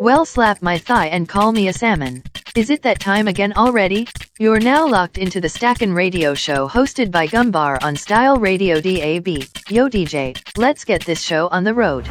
Well, 0.00 0.24
slap 0.24 0.62
my 0.62 0.78
thigh 0.78 1.06
and 1.06 1.28
call 1.28 1.52
me 1.52 1.68
a 1.68 1.72
salmon. 1.72 2.22
Is 2.56 2.70
it 2.70 2.82
that 2.82 2.98
time 3.00 3.28
again 3.28 3.52
already? 3.52 4.08
You're 4.38 4.58
now 4.58 4.86
locked 4.86 5.18
into 5.18 5.40
the 5.40 5.48
Stackin' 5.48 5.92
Radio 5.92 6.34
Show 6.34 6.68
hosted 6.68 7.10
by 7.10 7.26
Gumbar 7.26 7.78
on 7.82 7.94
Style 7.96 8.36
Radio 8.38 8.80
DAB. 8.80 9.28
Yo 9.68 9.88
DJ, 9.88 10.36
let's 10.56 10.84
get 10.84 11.04
this 11.04 11.20
show 11.20 11.48
on 11.48 11.64
the 11.64 11.74
road. 11.74 12.08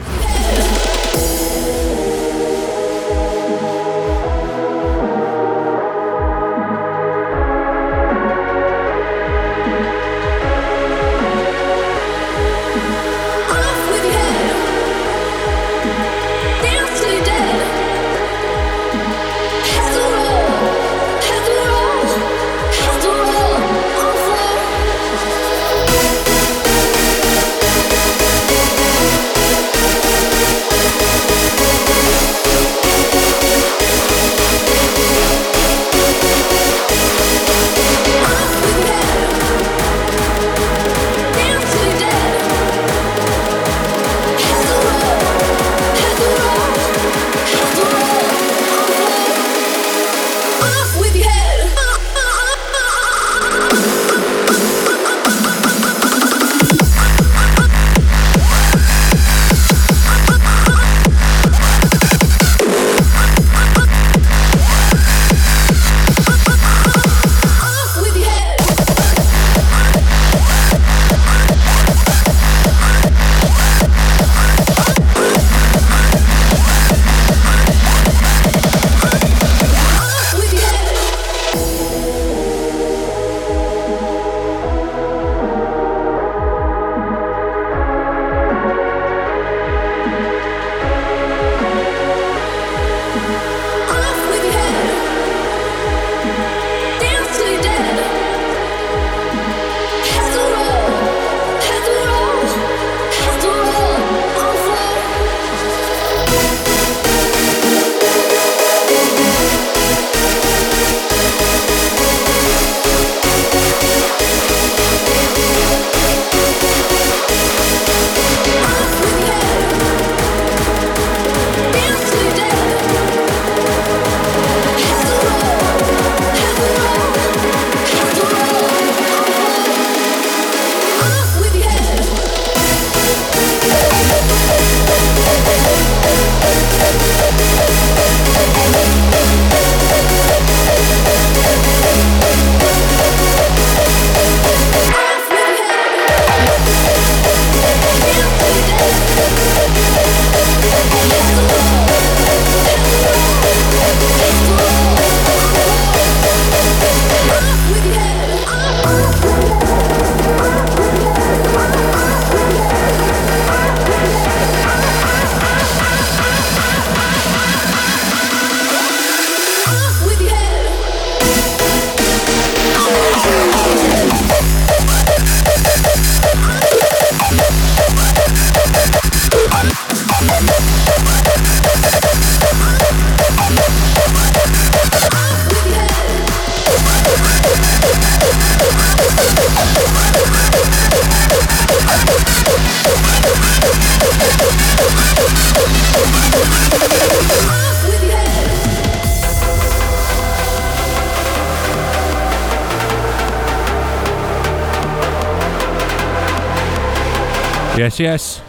Yes, 207.80 207.98
yes. 207.98 208.42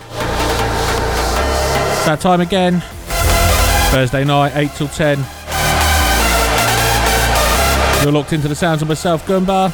It's 1.93 2.05
that 2.05 2.19
time 2.21 2.41
again. 2.41 2.81
Thursday 3.93 4.25
night, 4.25 4.57
8 4.57 4.73
till 4.73 4.89
10. 4.89 5.19
You're 8.03 8.11
locked 8.11 8.33
into 8.33 8.49
the 8.49 8.57
sounds 8.57 8.83
of 8.83 8.89
myself, 8.89 9.25
Goomba. 9.27 9.71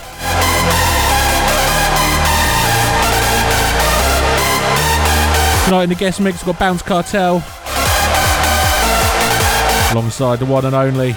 Tonight 5.65 5.85
in 5.85 5.89
the 5.89 5.95
guest 5.95 6.21
mix, 6.21 6.45
we've 6.45 6.53
got 6.53 6.59
Bounce 6.59 6.83
Cartel. 6.83 7.37
Alongside 9.91 10.39
the 10.39 10.45
one 10.45 10.67
and 10.67 10.75
only 10.75 11.13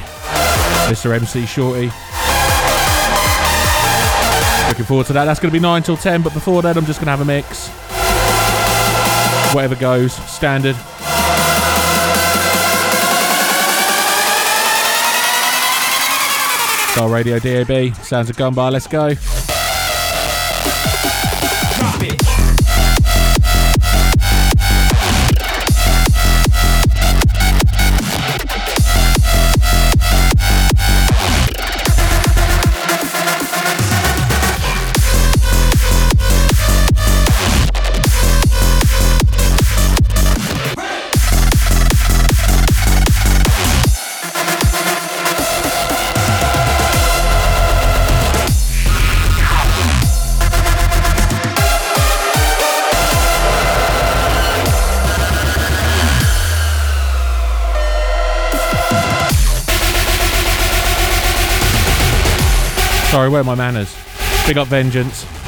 Mr. 0.88 1.14
MC 1.14 1.46
Shorty. 1.46 1.92
Looking 4.70 4.86
forward 4.86 5.08
to 5.08 5.14
that. 5.14 5.26
That's 5.26 5.42
going 5.42 5.52
to 5.52 5.54
be 5.54 5.62
9 5.62 5.84
till 5.84 5.98
10, 5.98 6.22
but 6.22 6.34
before 6.34 6.62
that, 6.62 6.78
I'm 6.78 6.86
just 6.86 7.00
going 7.00 7.08
to 7.08 7.12
have 7.12 7.20
a 7.20 7.26
mix 7.26 7.70
whatever 9.54 9.76
goes, 9.76 10.14
standard. 10.14 10.76
Style 16.92 17.10
Radio 17.10 17.40
DAB, 17.40 17.96
sounds 18.04 18.30
of 18.30 18.36
Gunbar, 18.36 18.72
let's 18.72 18.88
go. 18.88 19.39
Sorry, 63.20 63.30
where 63.30 63.42
are 63.42 63.44
my 63.44 63.54
manners? 63.54 63.94
Big 64.48 64.58
up 64.58 64.70
Vengeance. 64.70 65.39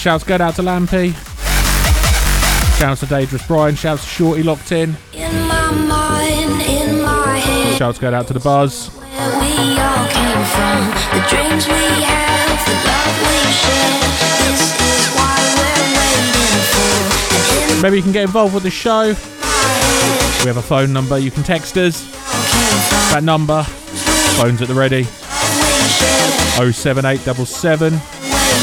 Shouts 0.00 0.24
go 0.24 0.36
out 0.36 0.54
to 0.56 0.62
Lampy. 0.62 1.12
Shouts 2.78 3.00
to 3.00 3.06
Dangerous 3.06 3.46
Brian. 3.46 3.74
Shouts 3.74 4.02
to 4.02 4.08
Shorty 4.08 4.42
locked 4.42 4.72
in. 4.72 4.96
In 5.12 5.32
my 5.46 5.70
mind, 5.70 6.62
in 6.62 7.02
my 7.02 7.36
head, 7.38 7.76
Shouts 7.76 7.98
go 7.98 8.12
out 8.12 8.26
to 8.28 8.32
the 8.32 8.40
Buzz. 8.40 8.88
where 8.88 9.28
we 9.40 9.78
all 9.78 10.06
came 10.08 10.44
from, 10.56 10.80
the 11.12 11.20
dreams 11.28 11.66
we 11.68 12.02
have, 12.02 12.58
the 12.64 12.74
love 12.88 13.16
we 13.20 13.36
share. 13.52 14.00
This 14.40 14.62
is 14.80 15.04
why 15.14 15.36
we're 15.60 15.88
waiting 16.00 16.64
for. 17.76 17.82
Maybe 17.82 17.96
you 17.98 18.02
can 18.02 18.12
get 18.12 18.22
involved 18.24 18.54
with 18.54 18.62
the 18.62 18.70
show. 18.70 19.08
We 20.42 20.46
have 20.46 20.56
a 20.56 20.62
phone 20.62 20.92
number. 20.94 21.18
You 21.18 21.30
can 21.30 21.42
text 21.42 21.76
us. 21.76 22.02
all 22.02 22.42
came 22.48 22.80
from 22.88 23.12
That 23.12 23.22
number, 23.24 23.62
phones 24.40 24.62
at 24.62 24.68
the 24.68 24.74
ready. 24.74 25.02
we 25.02 25.08
share. 25.92 26.72
07877 26.72 28.00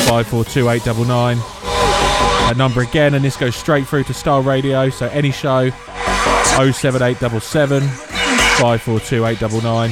542 0.08 0.70
899. 0.70 1.38
That 1.38 2.56
number 2.58 2.82
again, 2.82 3.14
and 3.14 3.24
this 3.24 3.36
goes 3.36 3.56
straight 3.56 3.88
through 3.88 4.04
to 4.06 4.14
Star 4.14 4.42
Radio. 4.42 4.90
So 4.90 5.08
any 5.08 5.32
show, 5.32 5.70
07877 5.70 7.82
542 7.82 9.26
899. 9.26 9.90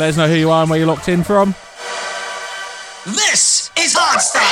Let 0.00 0.10
us 0.10 0.16
know 0.16 0.28
who 0.28 0.34
you 0.34 0.50
are 0.50 0.62
and 0.62 0.70
where 0.70 0.78
you're 0.78 0.88
locked 0.88 1.08
in 1.08 1.24
from. 1.24 1.54
This 3.04 3.70
is 3.76 3.94
Hardstyle. 3.94 4.47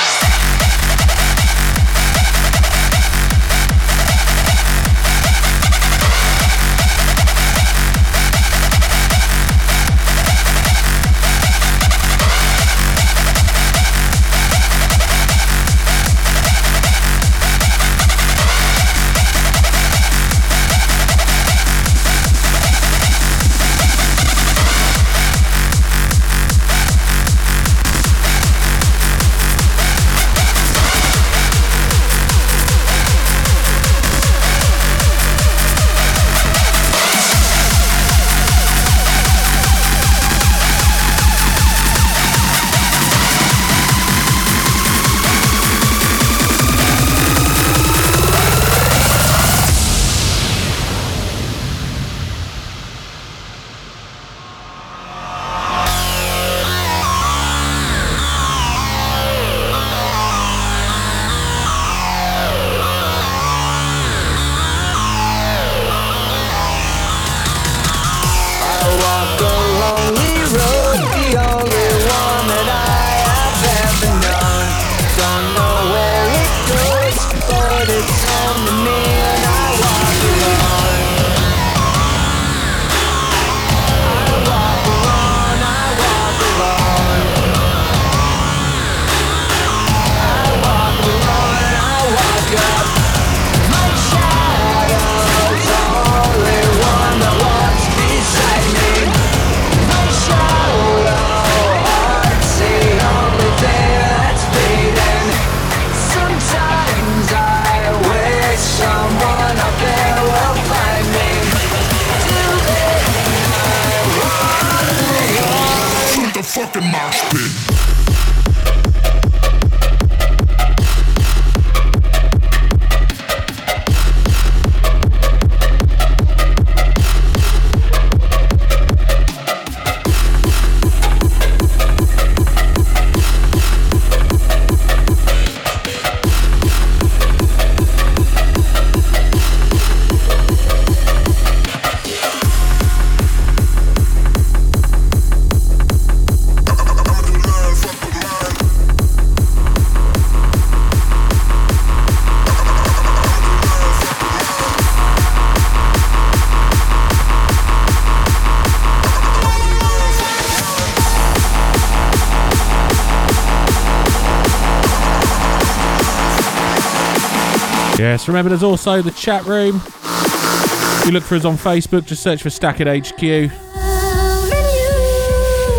Remember 168.29 168.49
there's 168.49 168.63
also 168.63 169.03
the 169.03 169.13
chat 169.13 169.45
room. 169.45 169.81
If 169.85 171.07
you 171.07 171.13
look 171.13 171.23
for 171.23 171.37
us 171.37 171.45
on 171.45 171.57
Facebook, 171.57 172.07
just 172.07 172.23
search 172.23 172.43
for 172.43 172.51
Stacking 172.51 172.89
HQ. 172.89 173.23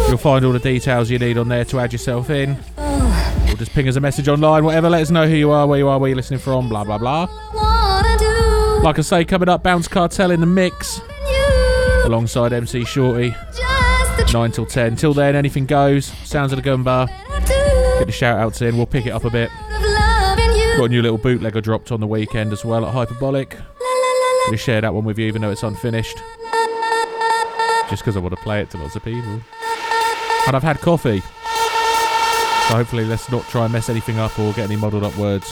You'll 0.08 0.18
find 0.18 0.46
all 0.46 0.54
the 0.54 0.60
details 0.60 1.10
you 1.10 1.20
need 1.20 1.38
on 1.38 1.50
there 1.50 1.66
to 1.66 1.80
add 1.80 1.92
yourself 1.92 2.30
in. 2.30 2.58
Or 2.78 3.56
just 3.58 3.74
ping 3.74 3.90
us 3.90 3.98
a 3.98 4.00
message 4.00 4.30
online, 4.30 4.64
whatever. 4.64 4.90
Let 4.90 5.02
us 5.02 5.12
know 5.12 5.28
who 5.28 5.36
you 5.36 5.52
are, 5.52 5.68
where 5.68 5.80
you 5.80 5.88
are, 5.90 6.00
where 6.00 6.10
you're 6.10 6.16
listening 6.16 6.40
from, 6.40 6.70
blah, 6.70 6.86
blah, 6.86 6.98
blah. 6.98 7.26
Like 8.82 8.98
I 8.98 9.02
say, 9.02 9.26
coming 9.26 9.50
up, 9.50 9.64
Bounce 9.64 9.90
Cartel 9.90 10.32
in 10.32 10.40
the 10.40 10.46
mix 10.46 11.02
alongside 12.06 12.54
MC 12.54 12.86
Shorty. 12.86 13.36
9 14.32 14.52
till 14.52 14.66
10. 14.66 14.96
Till 14.96 15.14
then, 15.14 15.36
anything 15.36 15.66
goes. 15.66 16.06
Sounds 16.06 16.54
of 16.54 16.58
the 16.58 16.62
gun 16.62 16.84
bar. 16.84 17.08
Get 17.98 18.06
the 18.06 18.12
shout 18.12 18.40
outs 18.40 18.62
in. 18.62 18.78
We'll 18.78 18.86
pick 18.86 19.06
it 19.06 19.12
up 19.12 19.26
a 19.26 19.30
bit. 19.30 19.50
Got 20.78 20.86
a 20.86 20.90
new 20.90 21.02
little 21.02 21.18
bootlegger 21.18 21.60
dropped 21.60 21.92
on 21.92 22.00
the 22.02 22.06
weekend 22.06 22.54
as 22.54 22.64
well 22.64 22.86
at 22.86 22.94
Hyperbolic. 22.94 23.58
Gonna 24.46 24.58
share 24.58 24.80
that 24.80 24.94
one 24.94 25.06
with 25.06 25.18
you 25.18 25.26
even 25.26 25.42
though 25.42 25.50
it's 25.50 25.64
unfinished. 25.64 26.18
Just 27.90 28.04
because 28.04 28.16
I 28.16 28.20
want 28.20 28.36
to 28.36 28.42
play 28.44 28.62
it 28.62 28.70
to 28.70 28.78
lots 28.78 28.96
of 28.96 29.04
people. 29.04 29.42
And 30.46 30.56
I've 30.56 30.62
had 30.62 30.80
coffee. 30.80 31.22
So 31.22 32.76
hopefully 32.76 33.06
let's 33.06 33.32
not 33.32 33.42
try 33.46 33.64
and 33.64 33.74
mess 33.74 33.90
anything 33.90 34.20
up 34.20 34.38
or 34.38 34.54
get 34.54 34.70
any 34.70 34.76
muddled 34.76 35.04
up 35.04 35.18
words. 35.18 35.52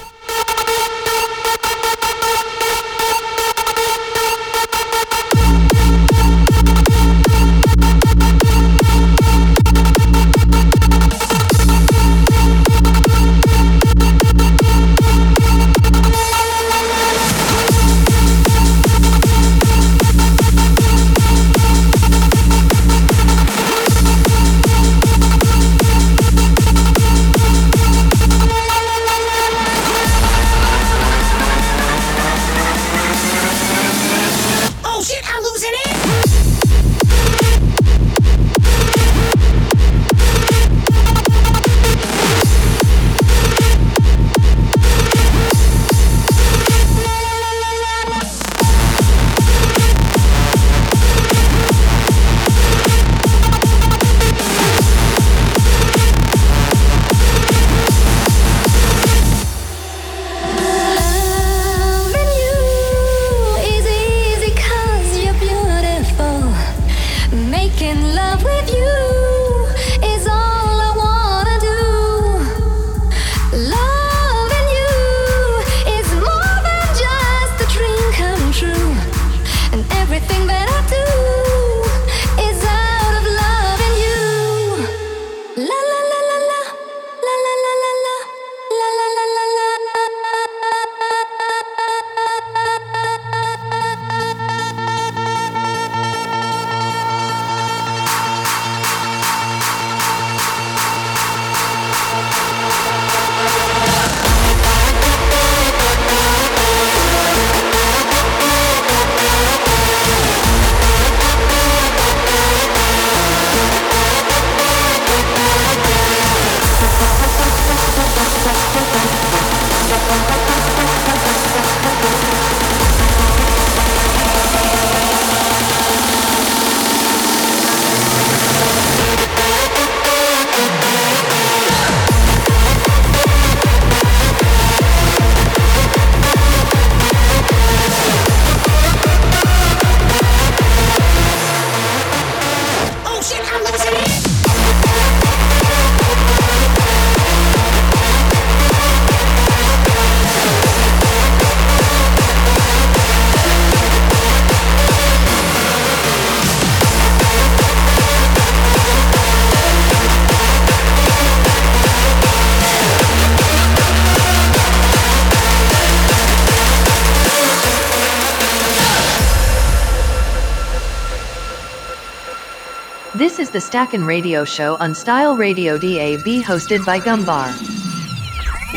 This 173.75 173.81
Stackin' 173.81 174.05
Radio 174.05 174.45
Show 174.45 174.77
on 174.79 174.95
Style 174.95 175.35
Radio 175.35 175.77
DAB 175.77 176.47
hosted 176.47 176.85
by 176.85 176.97
Gumbar. 176.97 177.51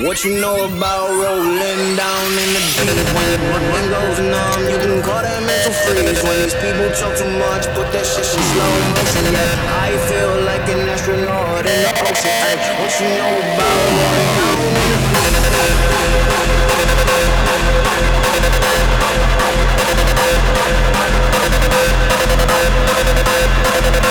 What 0.03 0.25
you 0.25 0.41
know 0.41 0.67
about 0.67 1.07
rolling 1.15 1.95
down 1.95 2.27
in 2.35 2.51
the 2.51 2.63
deep 2.75 3.07
when 3.15 3.31
your 3.47 3.63
goes 3.95 4.19
numb? 4.19 4.59
You 4.67 4.79
can 4.83 4.99
call 5.07 5.23
that 5.23 5.39
mental 5.47 5.71
freeze. 5.87 6.19
When 6.27 6.43
these 6.43 6.59
people 6.59 6.91
talk 6.99 7.15
too 7.15 7.31
much, 7.39 7.71
put 7.79 7.87
that 7.95 8.03
shit 8.11 8.27
in 8.27 8.43
slow 8.43 8.75
motion. 8.91 9.23
Yeah, 9.31 9.87
I 9.87 9.95
feel 10.11 10.35
like 10.43 10.67
an 10.67 10.91
astronaut 10.91 11.63
in 11.63 11.79
the 11.79 11.95
ocean. 12.03 12.35
Ay, 12.35 12.59
what 12.83 12.91
you 12.99 13.07
know 13.07 13.39
about 13.39 13.79
rolling 14.03 14.35
down 14.35 14.67
in 14.67 15.43
the 15.47 16.88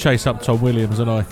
chase 0.00 0.26
up 0.26 0.40
Tom 0.40 0.62
Williams, 0.62 0.98
and 0.98 1.10
I. 1.10 1.22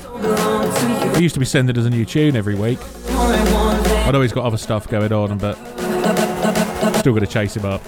He 1.16 1.22
used 1.22 1.34
to 1.34 1.40
be 1.40 1.46
sending 1.46 1.76
us 1.78 1.86
a 1.86 1.90
new 1.90 2.04
tune 2.04 2.36
every 2.36 2.54
week. 2.54 2.78
I 3.08 4.10
know 4.12 4.20
he's 4.20 4.32
got 4.32 4.44
other 4.44 4.58
stuff 4.58 4.86
going 4.88 5.10
on, 5.10 5.38
but 5.38 5.54
still 6.98 7.14
going 7.14 7.24
to 7.24 7.26
chase 7.26 7.56
him 7.56 7.64
up. 7.64 7.80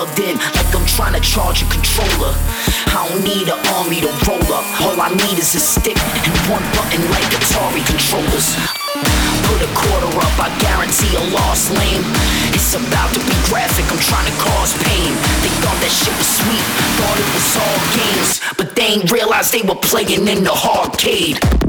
plugged 0.04 0.20
in 0.20 0.36
like 0.36 0.74
I'm 0.74 0.86
trying 0.86 1.14
to 1.14 1.20
charge 1.20 1.62
a 1.62 1.68
controller. 1.72 2.32
I 2.92 3.08
don't 3.08 3.24
need 3.24 3.48
an 3.48 3.58
army 3.80 4.00
to 4.00 4.12
roll 4.28 4.48
up. 4.52 4.66
All 4.84 5.00
I 5.00 5.08
need 5.08 5.38
is 5.38 5.54
a 5.54 5.60
stick 5.60 5.96
and 5.96 6.34
one 6.52 6.64
button 6.76 7.00
like 7.10 7.24
Atari 7.32 7.80
controllers. 7.88 8.52
Put 9.48 9.60
a 9.64 9.70
quarter 9.72 10.12
up, 10.20 10.34
I 10.40 10.48
guarantee 10.60 11.08
a 11.16 11.24
lost 11.32 11.72
lane. 11.72 12.04
It's 12.52 12.74
about 12.74 13.12
to 13.14 13.20
be 13.20 13.36
graphic, 13.48 13.86
I'm 13.88 14.00
trying 14.00 14.28
to 14.28 14.36
cause 14.40 14.76
pain. 14.84 15.12
They 15.40 15.52
thought 15.62 15.78
that 15.80 15.92
shit 15.92 16.14
was 16.16 16.28
sweet, 16.28 16.64
thought 17.00 17.16
it 17.16 17.28
was 17.32 17.48
all 17.56 17.80
games, 17.96 18.40
but 18.58 18.76
they 18.76 19.00
ain't 19.00 19.10
realize 19.10 19.50
they 19.52 19.62
were 19.62 19.80
playing 19.80 20.28
in 20.28 20.44
the 20.44 20.52
arcade. 20.52 21.63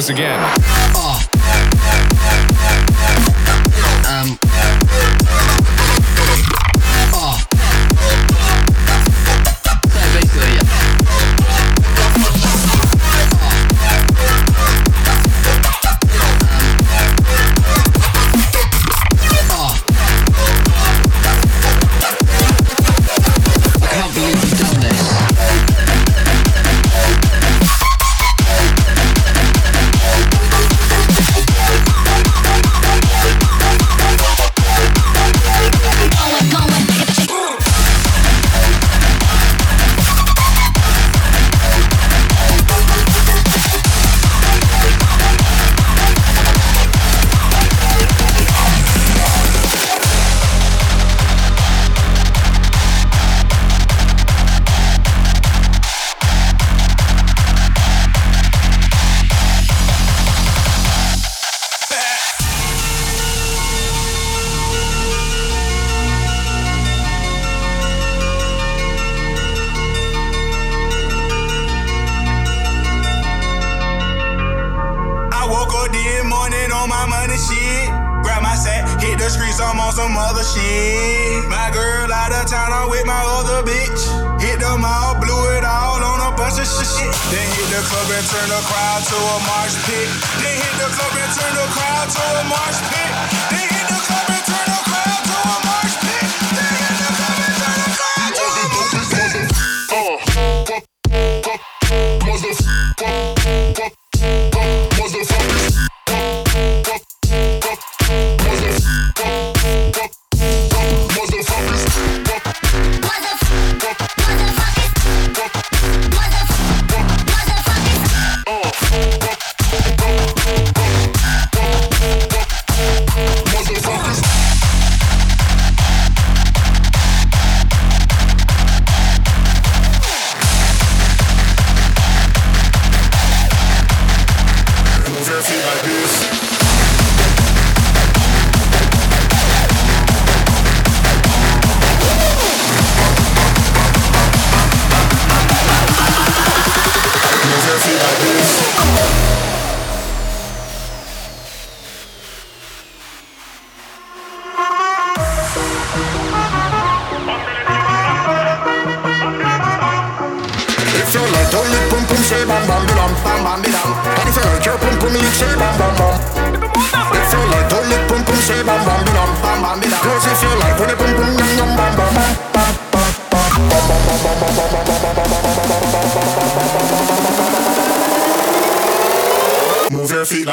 this 0.00 0.08
again. 0.08 0.59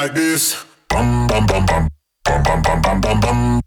like 0.08 0.16
this. 0.16 0.56
Bum 0.90 1.28
bum 1.28 1.46
bum 1.46 1.66
bum 1.66 1.88
bum 2.24 2.62
bum 2.64 2.82
bum 2.82 3.02
bum 3.02 3.20
bum. 3.20 3.67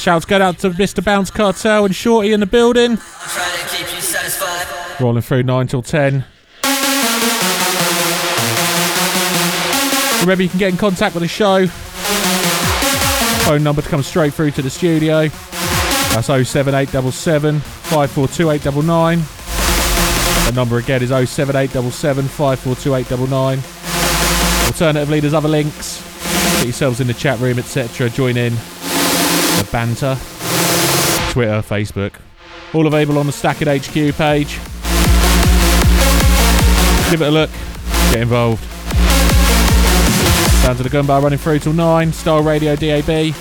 Shouts 0.00 0.24
go 0.24 0.40
out 0.40 0.58
to 0.60 0.70
Mr. 0.70 1.04
Bounce 1.04 1.30
Cartel 1.30 1.84
and 1.84 1.94
Shorty 1.94 2.32
in 2.32 2.40
the 2.40 2.46
building. 2.46 2.96
Rolling 4.98 5.20
through 5.20 5.42
9 5.42 5.66
till 5.66 5.82
10. 5.82 6.24
Remember, 10.22 10.42
you 10.42 10.48
can 10.48 10.58
get 10.58 10.70
in 10.70 10.78
contact 10.78 11.14
with 11.14 11.22
the 11.22 11.28
show. 11.28 11.66
Phone 13.44 13.62
number 13.62 13.82
to 13.82 13.88
come 13.90 14.02
straight 14.02 14.32
through 14.32 14.52
to 14.52 14.62
the 14.62 14.70
studio. 14.70 15.28
That's 15.28 16.28
07877 16.28 17.60
542899. 17.60 19.18
The 20.46 20.52
number 20.56 20.78
again 20.78 21.02
is 21.02 21.10
07877 21.10 22.26
542899. 22.26 23.58
Alternatively, 24.66 25.20
there's 25.20 25.34
other 25.34 25.50
links. 25.50 26.02
Get 26.56 26.64
yourselves 26.64 27.00
in 27.02 27.06
the 27.06 27.12
chat 27.12 27.38
room, 27.38 27.58
etc. 27.58 28.08
Join 28.08 28.38
in 28.38 28.54
the 29.58 29.68
banter, 29.70 30.16
Twitter, 31.32 31.62
Facebook, 31.62 32.14
all 32.74 32.86
available 32.86 33.18
on 33.18 33.26
the 33.26 33.32
Stack 33.32 33.62
at 33.62 33.68
HQ 33.68 33.92
page. 34.16 34.58
Give 37.10 37.22
it 37.22 37.28
a 37.28 37.30
look, 37.30 37.50
get 38.10 38.22
involved. 38.22 38.62
Down 40.62 40.76
to 40.76 40.82
the 40.82 40.90
gunbar 40.90 41.22
running 41.22 41.38
through 41.38 41.60
till 41.60 41.72
9, 41.72 42.12
Style 42.12 42.42
Radio 42.42 42.76
DAB. 42.76 43.34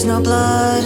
There's 0.00 0.16
no 0.16 0.22
blood, 0.22 0.82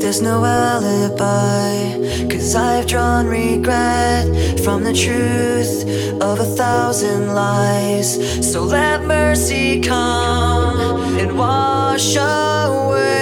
there's 0.00 0.22
no 0.22 0.44
alibi. 0.44 2.28
Cause 2.28 2.54
I've 2.54 2.86
drawn 2.86 3.26
regret 3.26 4.60
from 4.60 4.84
the 4.84 4.92
truth 4.92 5.82
of 6.22 6.38
a 6.38 6.44
thousand 6.44 7.34
lies. 7.34 8.14
So 8.52 8.62
let 8.62 9.02
mercy 9.02 9.80
come 9.80 11.18
and 11.18 11.36
wash 11.36 12.14
away. 12.14 13.21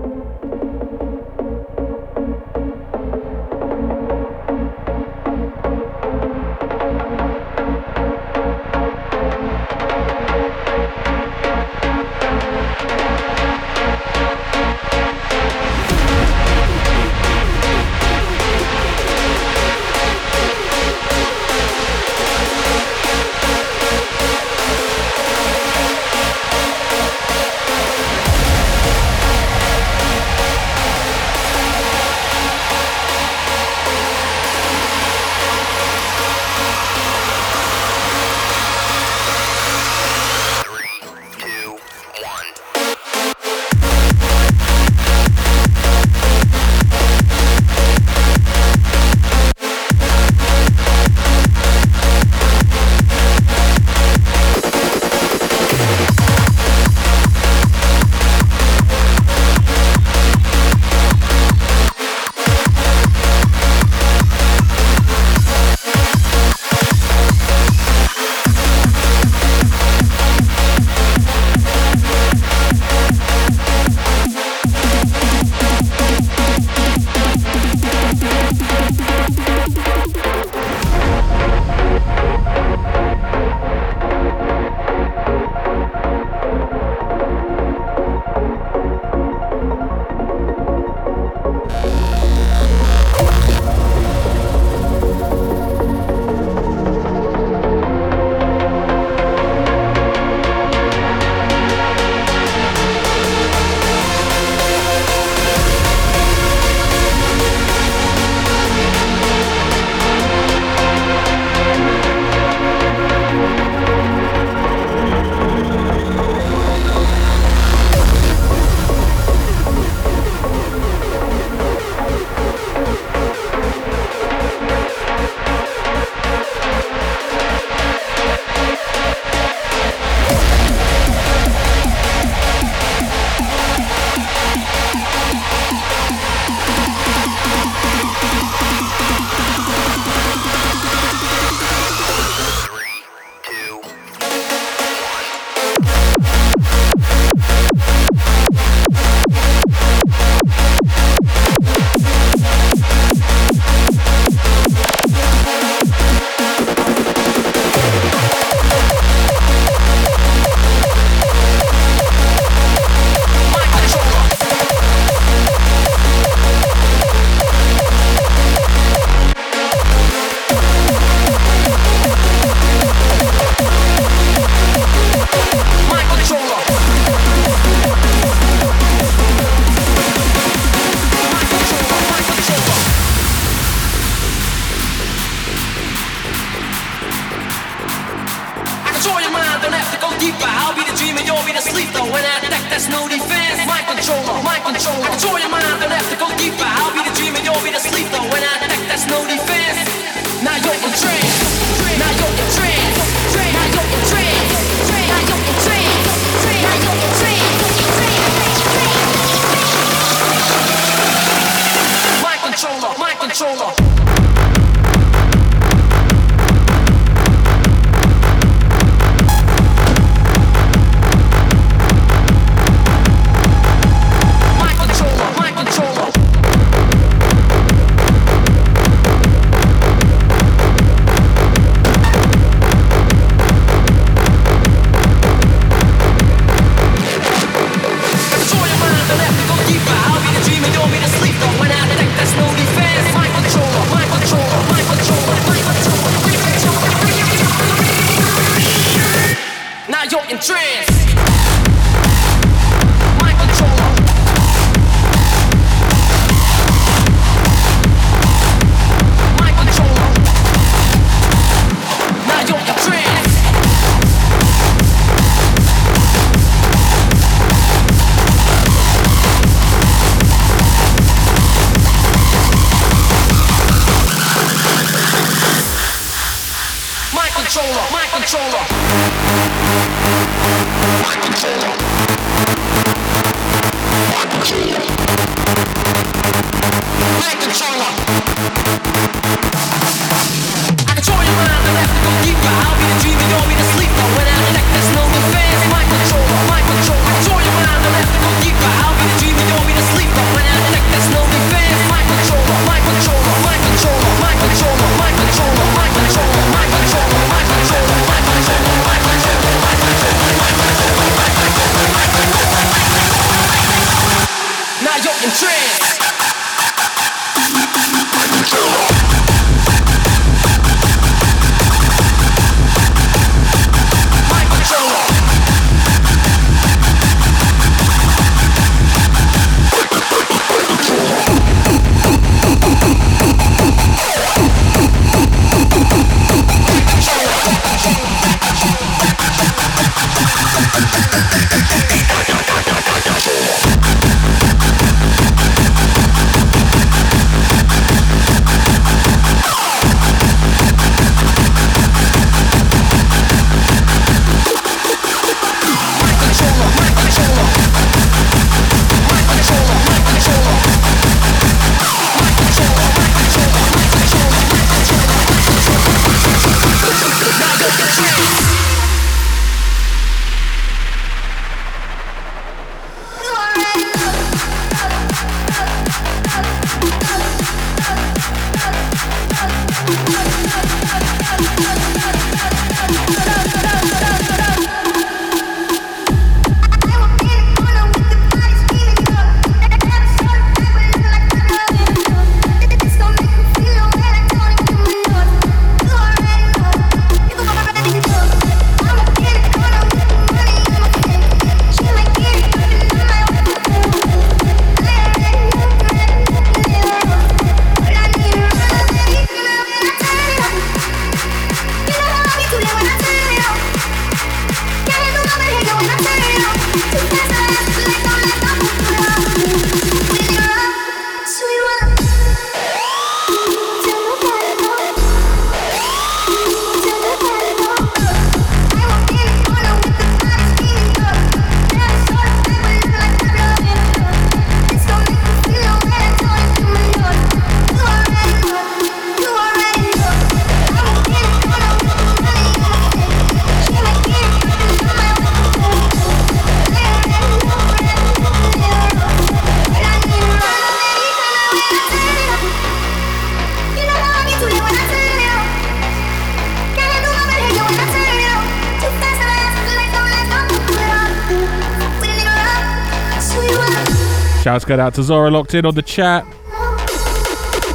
Shouts 464.51 464.65
go 464.65 464.77
out 464.77 464.93
to 464.95 465.01
Zora 465.01 465.31
locked 465.31 465.53
in 465.53 465.65
on 465.65 465.75
the 465.75 465.81
chat. 465.81 466.25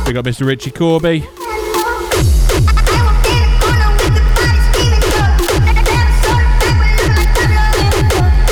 We 0.07 0.13
got 0.13 0.27
Mr. 0.27 0.47
Richie 0.47 0.71
Corby. 0.71 1.21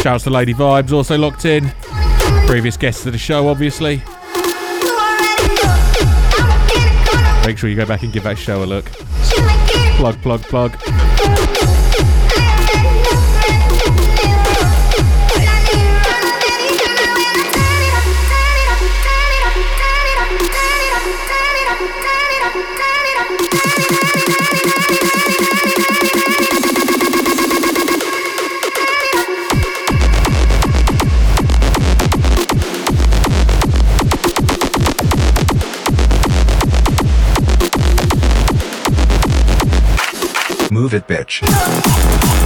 Shouts 0.01 0.25
to 0.25 0.31
Lady 0.31 0.55
Vibes, 0.55 0.91
also 0.91 1.19
locked 1.19 1.45
in. 1.45 1.71
Previous 2.47 2.79
guests 2.79 3.05
of 3.05 3.13
the 3.13 3.19
show, 3.19 3.47
obviously. 3.47 3.97
Make 7.45 7.59
sure 7.59 7.69
you 7.69 7.77
go 7.77 7.85
back 7.85 8.05
and 8.05 8.11
give 8.11 8.23
that 8.23 8.39
show 8.39 8.65
a 8.65 8.65
look. 8.65 8.87
Plug, 9.99 10.17
plug, 10.23 10.41
plug. 10.45 10.94
it, 40.95 41.07
bitch. 41.09 42.44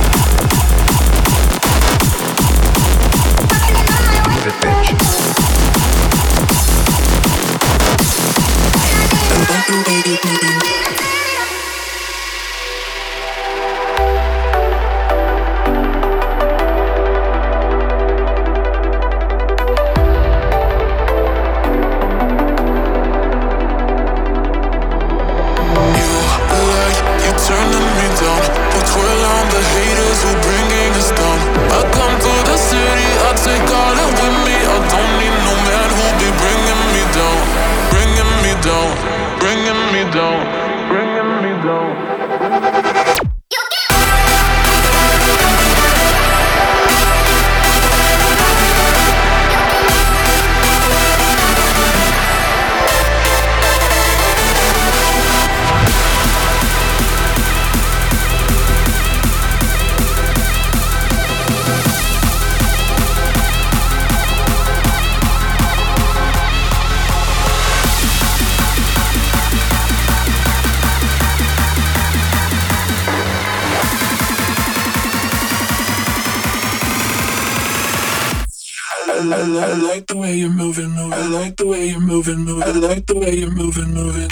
the 80.08 80.16
way 80.16 80.34
you're 80.36 80.50
moving, 80.50 80.90
moving. 80.90 81.12
I 81.12 81.26
like 81.26 81.56
the 81.56 81.66
way 81.66 81.88
you're 81.88 82.00
moving, 82.00 82.38
moving. 82.38 82.62
I 82.62 82.70
like 82.72 83.06
the 83.06 83.18
way 83.18 83.34
you're 83.36 83.50
moving, 83.50 83.92
moving. 83.92 84.30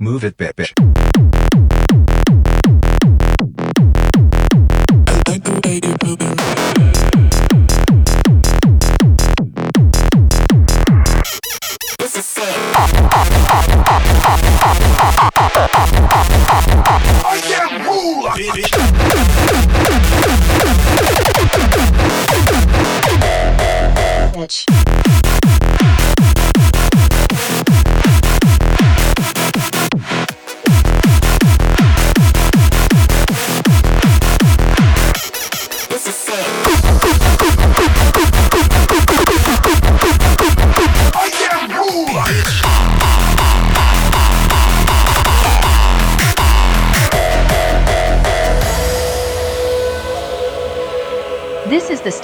Move 0.00 0.24
it, 0.24 0.36
bitch. 0.36 0.72
I 5.06 5.22
like 5.30 5.44
the 5.44 5.60
way 5.64 5.80
you're 5.82 5.96
moving. 6.04 6.35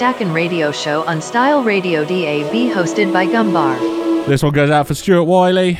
Second 0.02 0.34
radio 0.34 0.72
show 0.72 1.04
on 1.04 1.22
Style 1.22 1.62
Radio 1.62 2.02
DAB 2.02 2.74
hosted 2.74 3.12
by 3.12 3.24
Gumbar. 3.24 3.78
This 4.26 4.42
one 4.42 4.52
goes 4.52 4.68
out 4.68 4.88
for 4.88 4.94
Stuart 4.94 5.22
Wiley. 5.22 5.78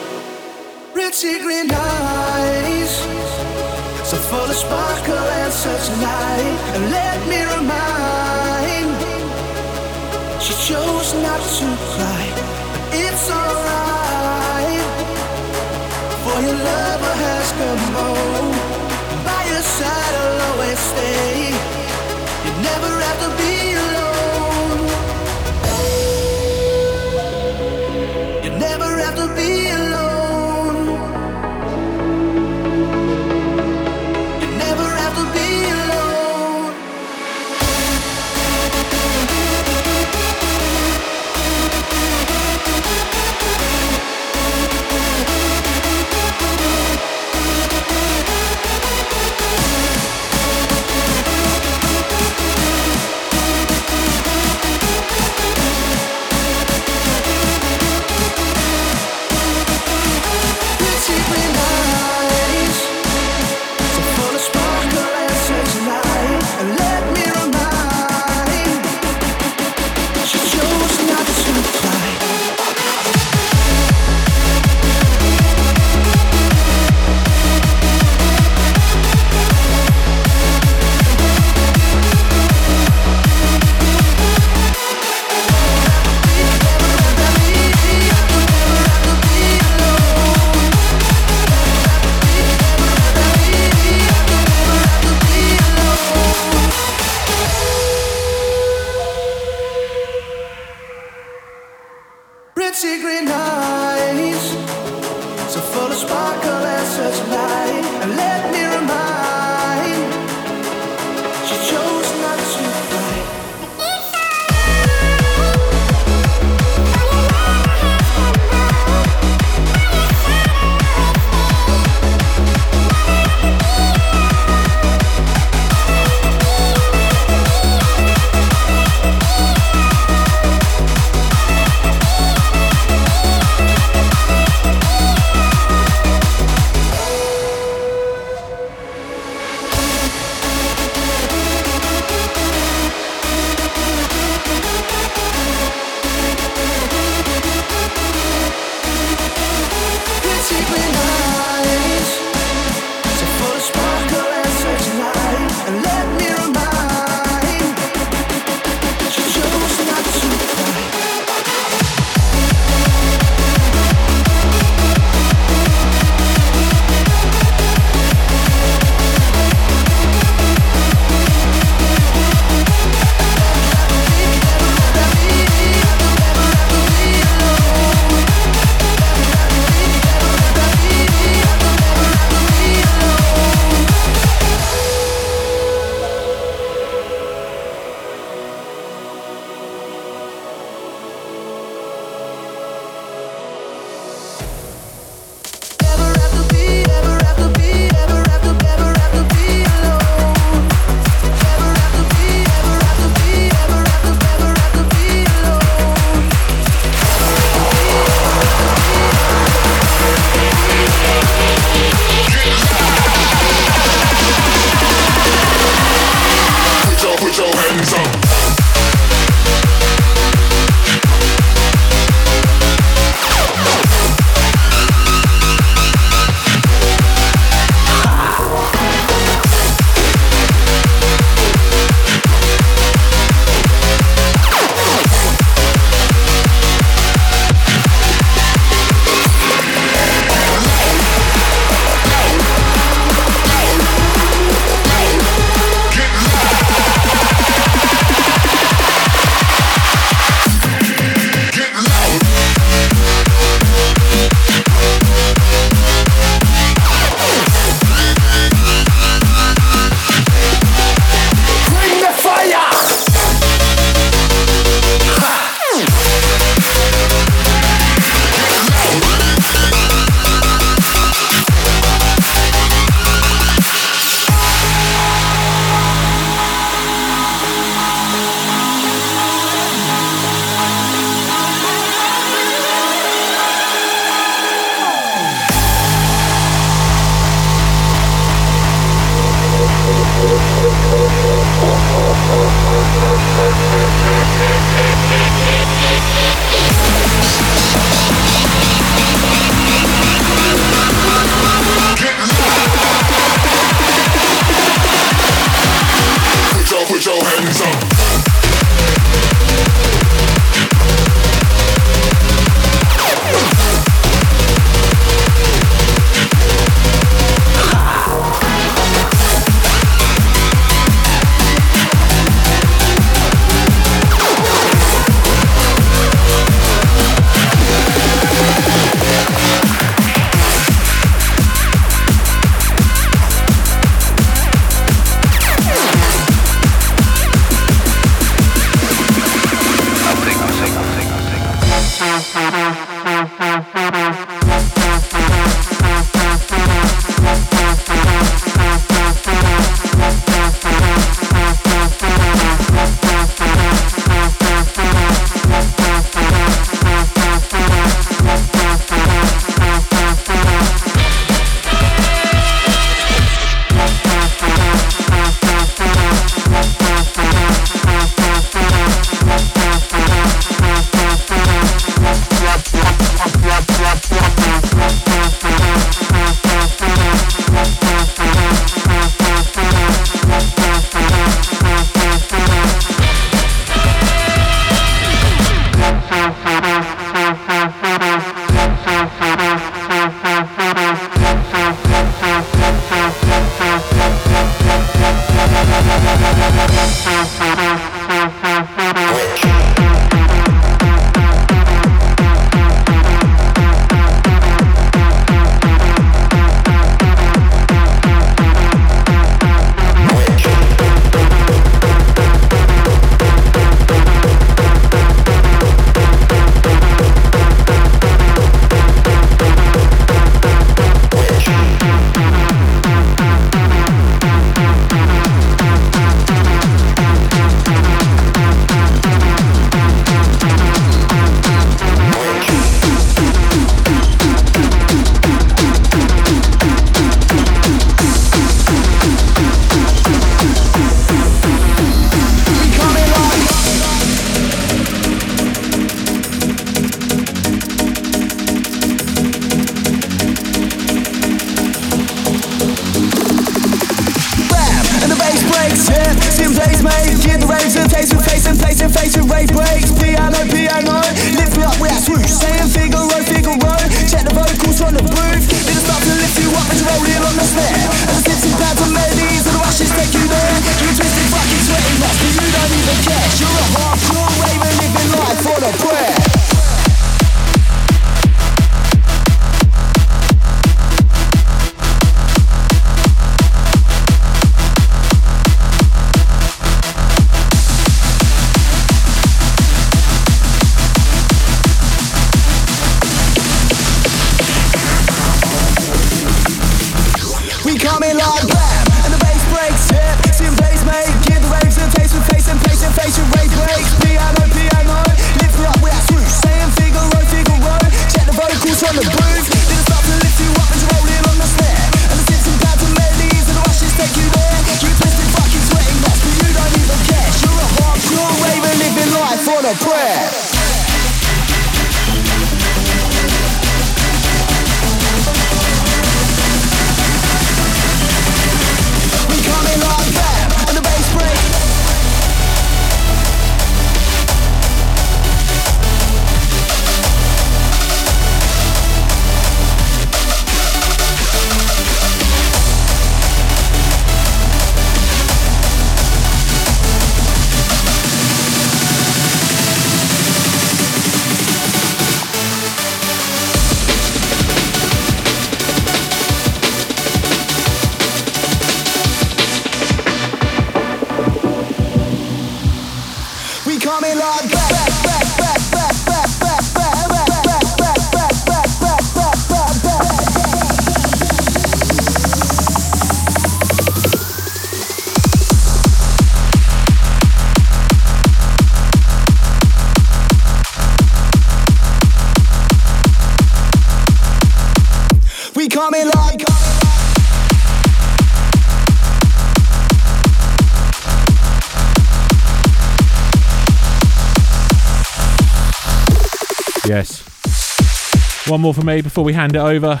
One 598.50 598.62
more 598.62 598.74
for 598.74 598.82
me 598.82 599.00
before 599.00 599.22
we 599.22 599.32
hand 599.32 599.54
it 599.54 599.60
over. 599.60 600.00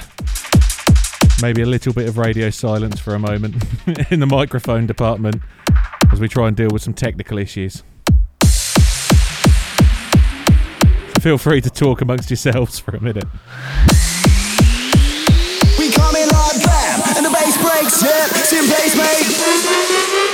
Maybe 1.40 1.62
a 1.62 1.66
little 1.66 1.92
bit 1.92 2.08
of 2.08 2.18
radio 2.18 2.50
silence 2.50 2.98
for 2.98 3.14
a 3.14 3.18
moment 3.20 3.54
in 4.10 4.18
the 4.18 4.26
microphone 4.26 4.88
department 4.88 5.40
as 6.10 6.18
we 6.18 6.26
try 6.26 6.48
and 6.48 6.56
deal 6.56 6.68
with 6.72 6.82
some 6.82 6.92
technical 6.92 7.38
issues. 7.38 7.84
Feel 11.20 11.38
free 11.38 11.60
to 11.60 11.70
talk 11.70 12.00
amongst 12.00 12.28
yourselves 12.28 12.80
for 12.80 12.96
a 12.96 13.00
minute. 13.00 13.28
We 15.78 15.92
come 15.92 16.16
in 16.16 16.28
bam, 16.28 17.02
and 17.18 17.24
the 17.24 17.30
bass 17.30 17.56
breaks, 17.62 18.02
yeah, 18.02 18.26
mate. 18.96 20.29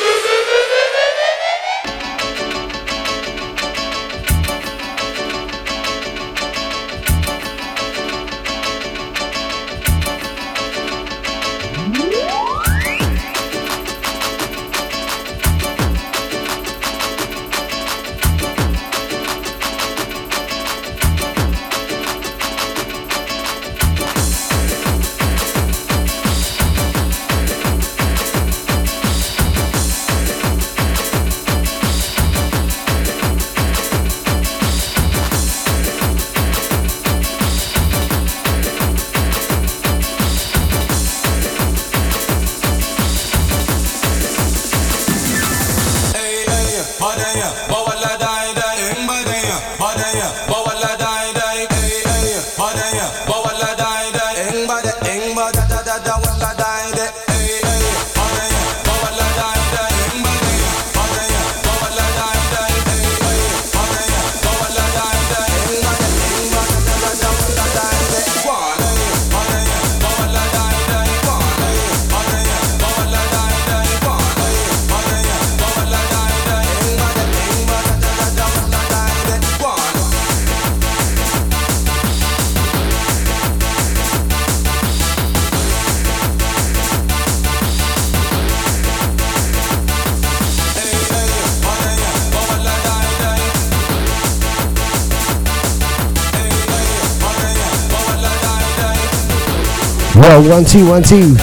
One 100.49 100.64
two, 100.64 100.88
one 100.88 101.03
two. 101.03 101.34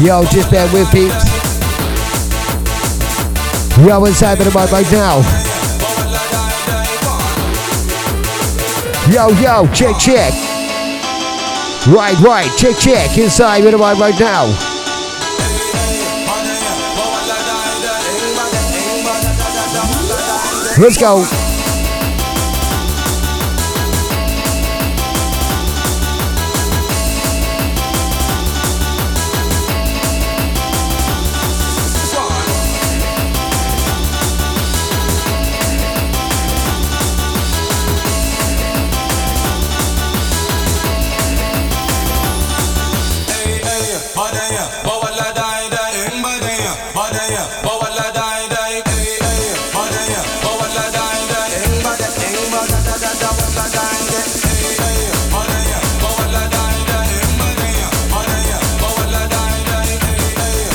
Yo, 0.00 0.24
just 0.24 0.50
bear 0.50 0.66
with 0.72 0.90
peeps. 0.90 1.14
Yo, 3.78 4.04
inside 4.06 4.38
the 4.38 4.46
mic 4.46 4.72
right 4.72 4.90
now. 4.90 5.20
Yo, 9.12 9.28
yo, 9.38 9.66
check, 9.74 9.98
check. 9.98 10.32
Right, 11.88 12.18
right, 12.20 12.50
check, 12.56 12.76
check. 12.78 13.18
Inside 13.18 13.60
the 13.62 13.72
mic 13.72 13.98
right 13.98 14.18
now. 14.18 14.46
Let's 20.78 20.96
go. 20.96 21.39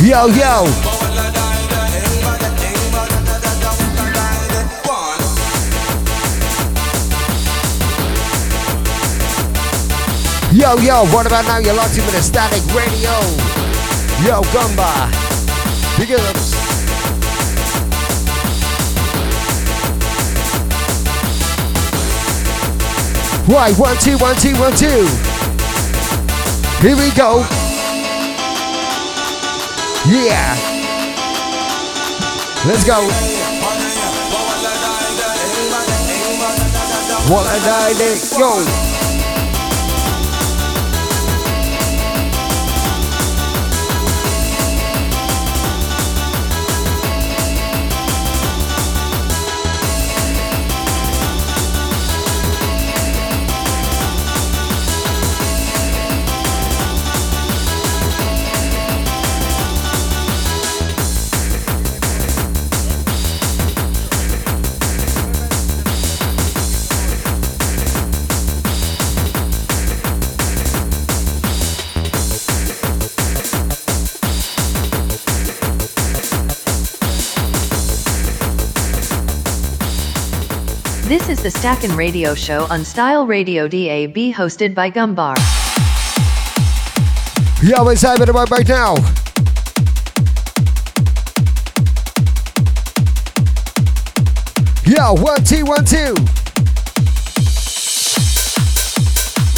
Yo, 0.05 0.27
yo. 0.27 0.65
Yo, 10.51 10.77
yo, 10.77 11.05
what 11.11 11.25
about 11.25 11.45
now? 11.45 11.57
You're 11.57 11.73
locked 11.73 11.97
in 11.97 12.05
with 12.05 12.13
a 12.13 12.21
static 12.21 12.63
radio. 12.75 13.64
Yo, 14.26 14.41
Gumba. 14.41 14.89
Big 15.99 16.11
ups. 16.13 16.55
Right, 23.47 23.78
one, 23.78 23.95
two, 23.97 24.17
one, 24.17 24.36
two, 24.38 24.55
one, 24.59 24.76
two. 24.76 25.05
Here 26.82 26.97
we 26.97 27.11
go. 27.11 27.45
Yeah. 30.09 30.57
Let's 32.65 32.84
go. 32.84 32.97
One, 37.32 37.45
nine, 37.61 38.01
eight, 38.01 38.34
go. 38.39 38.84
The 81.45 81.51
Stackin' 81.51 81.95
Radio 81.95 82.33
Show 82.33 82.65
on 82.71 82.83
Style 82.83 83.27
Radio 83.27 83.67
DAB 83.67 84.33
hosted 84.33 84.73
by 84.73 84.89
Gumbar. 84.89 85.35
Yo, 87.61 87.87
it's 87.89 88.03
over 88.03 88.25
right, 88.31 88.49
right 88.49 88.67
now. 88.67 88.95
Yo, 94.87 95.13
one, 95.21 95.43
two, 95.43 95.63
one, 95.65 95.85
two. 95.85 96.15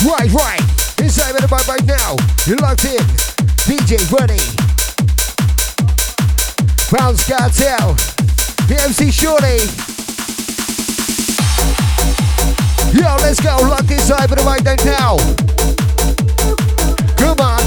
Right, 0.06 0.30
right. 0.34 0.60
It's 1.00 1.18
over 1.26 1.48
right, 1.48 1.68
right 1.70 1.86
now. 1.86 2.18
You're 2.46 2.58
locked 2.58 2.84
in. 2.84 3.00
DJ 3.64 3.96
Buddy. 4.12 4.44
Bounce 6.92 7.26
Cartel. 7.26 7.94
The 8.68 9.10
Shorty. 9.10 9.87
Yo, 12.98 13.16
let's 13.22 13.40
go. 13.40 13.56
Lock 13.62 13.86
this 13.86 14.10
over 14.10 14.36
the 14.36 14.44
right 14.44 14.64
now. 14.84 15.18
Come 17.16 17.38
on. 17.40 17.62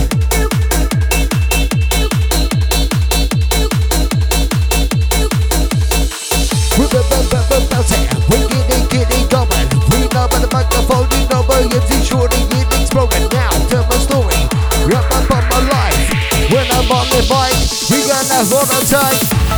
On 15.31 15.45
my 15.49 15.61
life. 15.70 16.11
When 16.51 16.66
I'm 16.72 16.91
on 16.91 17.07
the 17.09 17.22
mic, 17.31 17.55
we 17.91 18.03
gonna 18.09 18.43
hold 18.51 18.70
on 18.70 18.83
tight. 18.87 19.49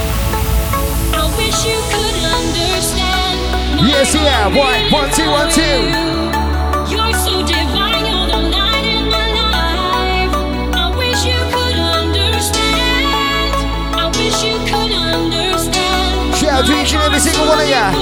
You 11.25 11.39
could 11.55 11.77
understand. 11.77 13.55
I 13.95 14.11
wish 14.19 14.43
you 14.43 14.59
could 14.67 14.91
understand. 14.91 16.35
Shout 16.35 16.51
out 16.51 16.67
to 16.67 16.73
each 16.83 16.93
and 16.95 17.03
every 17.03 17.21
single 17.21 17.47
one 17.47 17.61
of 17.61 17.69
ya. 17.69 17.93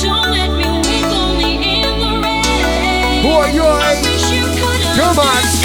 Don't 0.00 0.30
let 0.30 0.50
me 0.56 0.64
wait 0.80 1.04
lonely 1.12 1.52
in 1.82 1.98
the 2.00 2.12
rain. 2.24 3.22
Boy, 3.22 3.52
you're 3.52 3.66
I 3.66 4.00
wish 4.00 4.30
you 4.32 4.44
could 4.56 4.80
Come 4.96 5.18
on. 5.18 5.61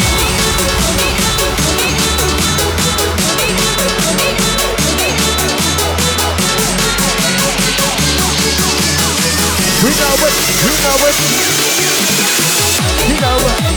We 9.84 9.92
know 9.92 10.16
it, 10.26 10.34
we 10.66 10.74
know 10.82 10.98
it. 11.06 11.18
We 13.08 13.14
know 13.22 13.38
it. 13.38 13.77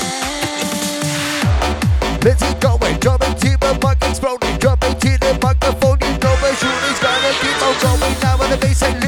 Let's 2.23 2.43
keep 2.43 2.59
going. 2.59 2.99
Drop 2.99 3.19
to 3.21 3.49
the 3.57 3.79
mic, 3.81 3.97
exploding. 4.07 4.57
Drop 4.59 4.79
to 4.79 5.11
the 5.17 5.39
microphone. 5.41 5.97
You 6.01 6.17
know 6.21 6.35
my 6.37 6.53
shooting's 6.53 6.99
gonna 7.01 7.31
keep 7.41 7.61
on 7.65 7.73
going. 7.81 8.15
Now 8.21 8.37
on 8.43 8.49
the 8.51 8.57
bass 8.57 9.00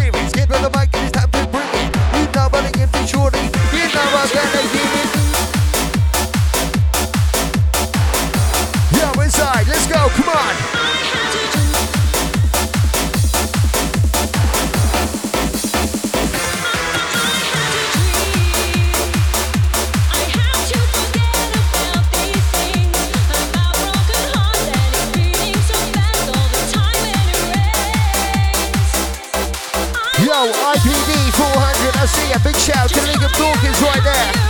shout 32.63 32.87
to 32.87 32.99
nigga 33.01 33.27
Dawkins 33.37 33.81
right 33.81 34.03
there. 34.03 34.42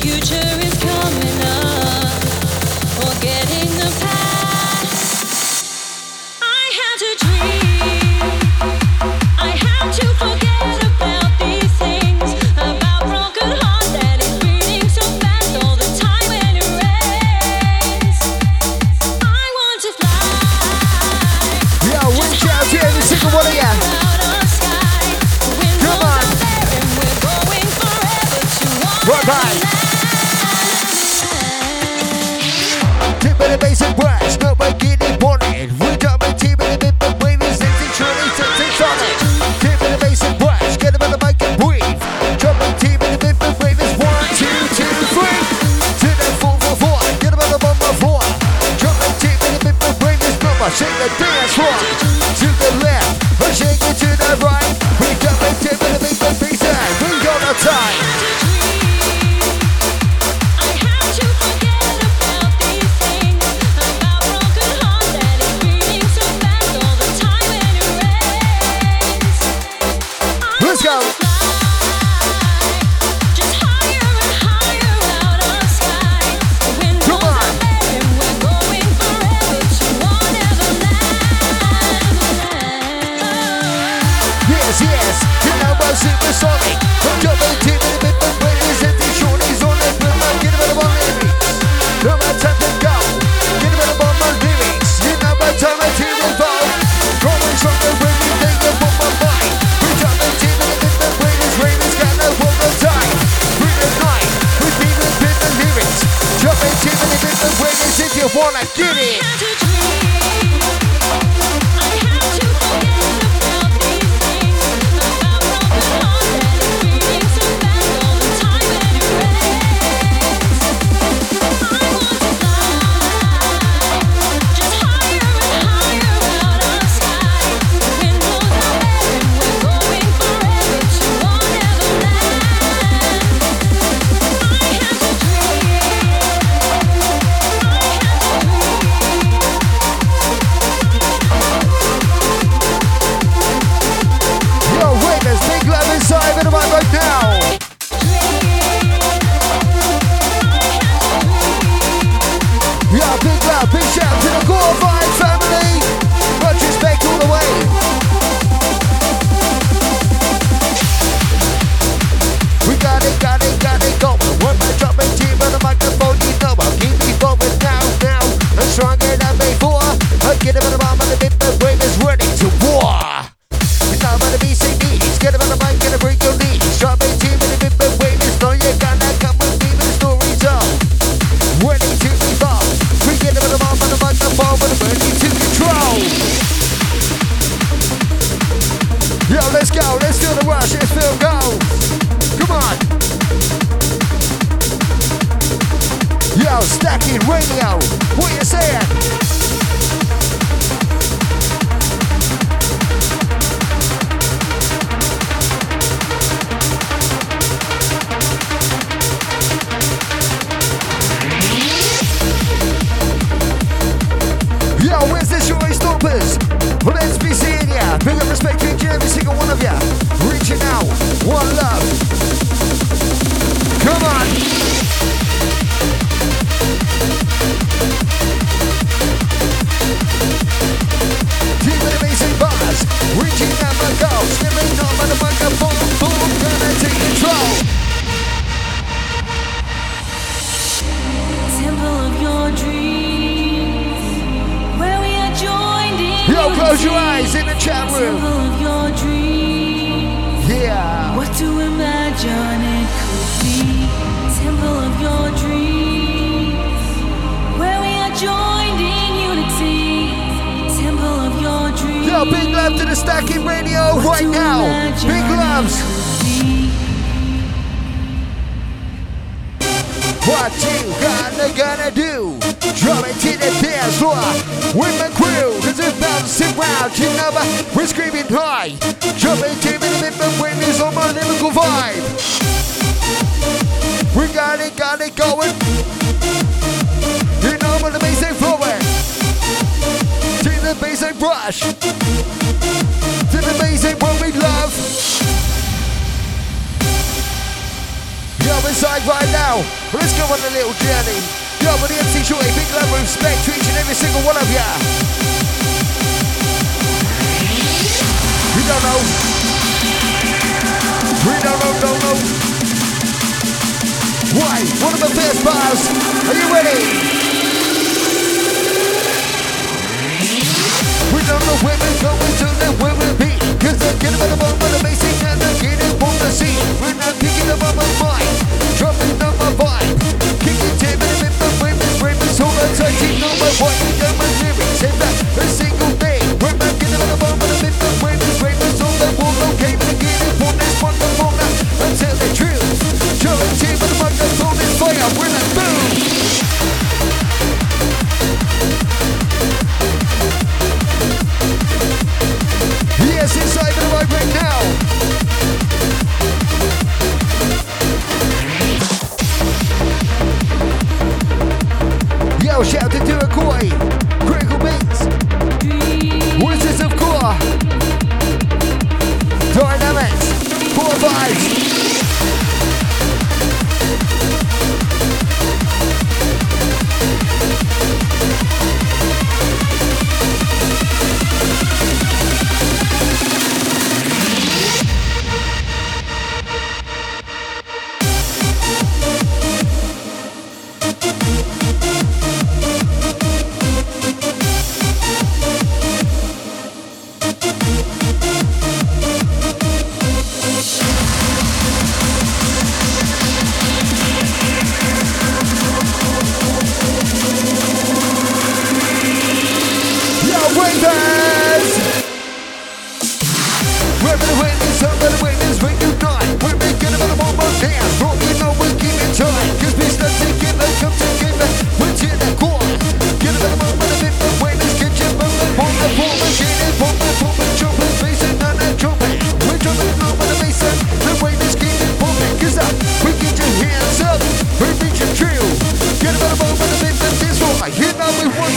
Future. 0.00 0.39
is 0.39 0.39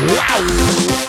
Wow. 0.00 1.07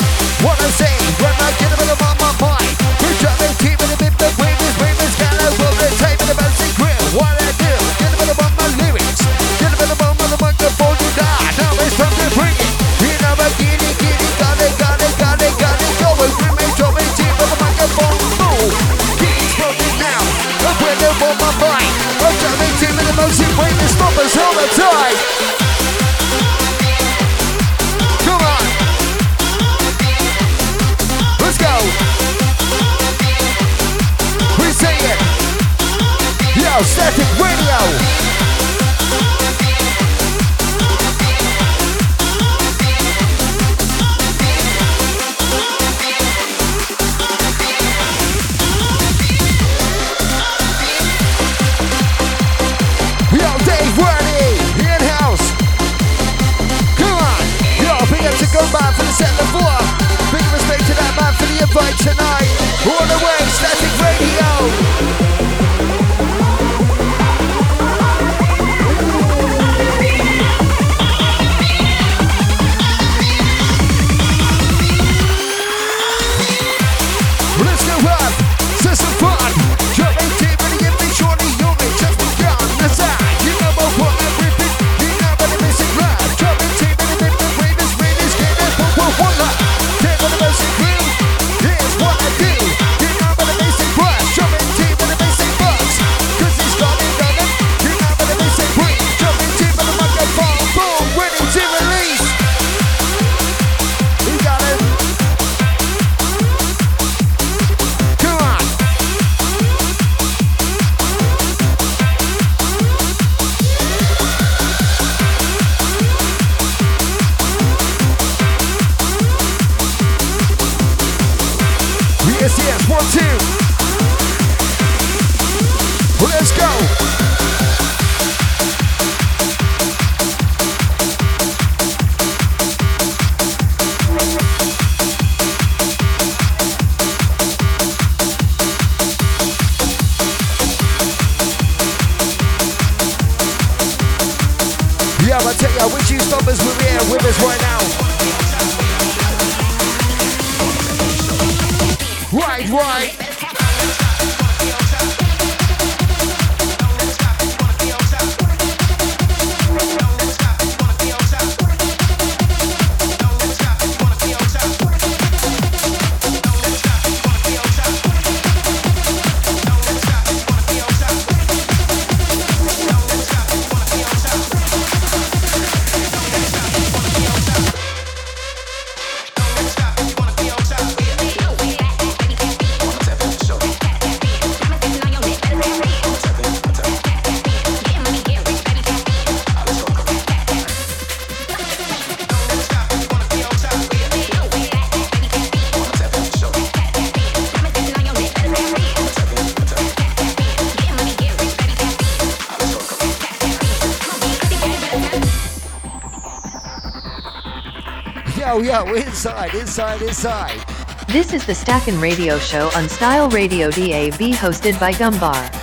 Inside, 208.87 209.55
inside, 209.55 210.01
inside. 210.01 210.63
This 211.09 211.33
is 211.33 211.45
the 211.45 211.53
Stackin' 211.53 211.99
Radio 211.99 212.39
Show 212.39 212.69
on 212.75 212.87
Style 212.87 213.29
Radio 213.29 213.69
DAB 213.69 214.31
hosted 214.33 214.79
by 214.79 214.93
Gumbar. 214.93 215.58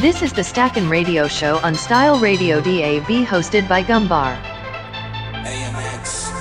This 0.00 0.22
is 0.22 0.32
the 0.32 0.42
Stackin' 0.42 0.88
Radio 0.88 1.28
Show 1.28 1.58
on 1.58 1.74
Style 1.74 2.18
Radio 2.18 2.60
DAB 2.60 3.26
hosted 3.26 3.68
by 3.68 3.82
Gumbar. 3.82 4.40
AMX, 5.44 6.32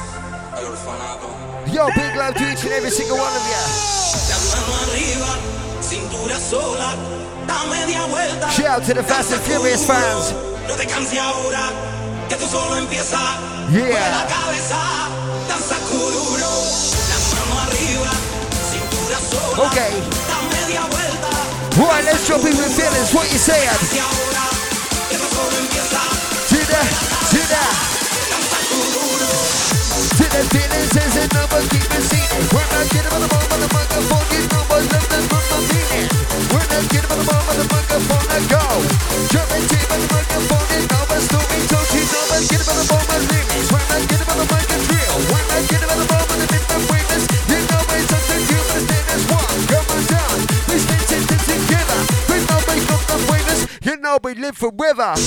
Yo, 1.73 1.87
big 1.95 2.15
love 2.15 2.35
to 2.35 2.51
each 2.51 2.63
and 2.63 2.71
every 2.71 2.91
single 2.91 3.17
one 3.17 3.35
of 3.35 3.43
you. 3.43 3.57
Shout 8.51 8.79
out 8.79 8.83
to 8.85 8.93
the 8.93 9.03
Fast 9.03 9.33
and 9.33 9.41
Furious 9.41 9.85
fans. 9.85 10.31
Yeah. 13.73 14.27
Okay. 19.57 19.89
Right, 21.81 22.03
let's 22.05 22.27
drop 22.27 22.41
in 22.41 22.55
with 22.57 22.77
feelings. 22.77 23.11
What 23.11 23.31
you 23.31 23.39
saying? 23.39 23.69
See 26.45 26.61
that? 26.61 26.85
See 27.25 27.41
that? 27.49 27.96
Sit 29.97 30.29
that 30.29 30.45
feeling, 30.53 30.85
says 30.93 31.15
it 31.17 31.33
number, 31.33 31.57
keep 31.73 31.89
it 31.89 32.03
seen. 32.05 32.29
We're 32.53 32.69
not 32.69 32.85
kidding 32.93 33.09
about 33.09 33.25
the 33.25 33.29
bomb, 33.33 33.49
but 33.49 33.57
the 33.57 33.69
motherfucking 33.73 34.45
numbers 34.53 34.85
left 34.93 35.09
us 35.09 35.25
from 35.25 35.41
the 35.49 35.57
meaning. 35.73 36.05
We're 36.53 36.69
not 36.69 36.83
kidding 36.85 37.09
about 37.09 37.17
the 37.17 37.25
bomb, 37.25 37.43
but 37.49 37.57
the 37.57 37.65
microphone 37.65 38.25
let 38.29 38.43
go. 38.45 38.61
German 39.33 39.63
tape, 39.65 39.89
but 39.89 39.97
the 39.97 40.09
microphone 40.13 40.69
is 40.77 40.85
numbers, 40.85 41.23
Snoopy, 41.25 41.59
Toshi, 41.65 42.01
numbers, 42.13 42.45
get 42.45 42.61
about 42.61 42.77
the 42.77 42.85
bomb, 42.85 43.05
but 43.09 43.21
lyrics. 43.25 43.67
We're 43.73 43.87
not 43.89 44.01
kidding 44.05 44.21
about 44.21 44.37
the 44.37 44.45
mic 44.53 44.69
and 44.69 44.83
drill. 44.85 45.17
We're 45.33 45.47
not 45.49 45.61
kidding 45.65 45.87
about 45.89 45.97
the 45.97 46.07
bomb, 46.13 46.25
but 46.29 46.37
the 46.37 46.47
different 46.53 46.83
weightless. 46.93 47.23
You 47.49 47.59
know 47.65 47.81
it's 47.97 48.13
up 48.13 48.21
to 48.21 48.37
you, 48.37 48.61
but 48.69 48.83
then 48.85 49.05
it's 49.17 49.25
one. 49.33 49.57
Come 49.65 49.87
on 49.97 50.01
down, 50.05 50.37
we 50.69 50.75
spend 50.77 51.03
sentence 51.09 51.45
together. 51.49 51.99
We 52.29 52.37
know 52.45 52.59
we 52.69 52.75
come 52.85 53.01
from 53.09 53.21
weightless, 53.33 53.61
you 53.81 53.95
know 53.97 54.21
we 54.21 54.37
live 54.37 54.53
forever. 54.61 55.17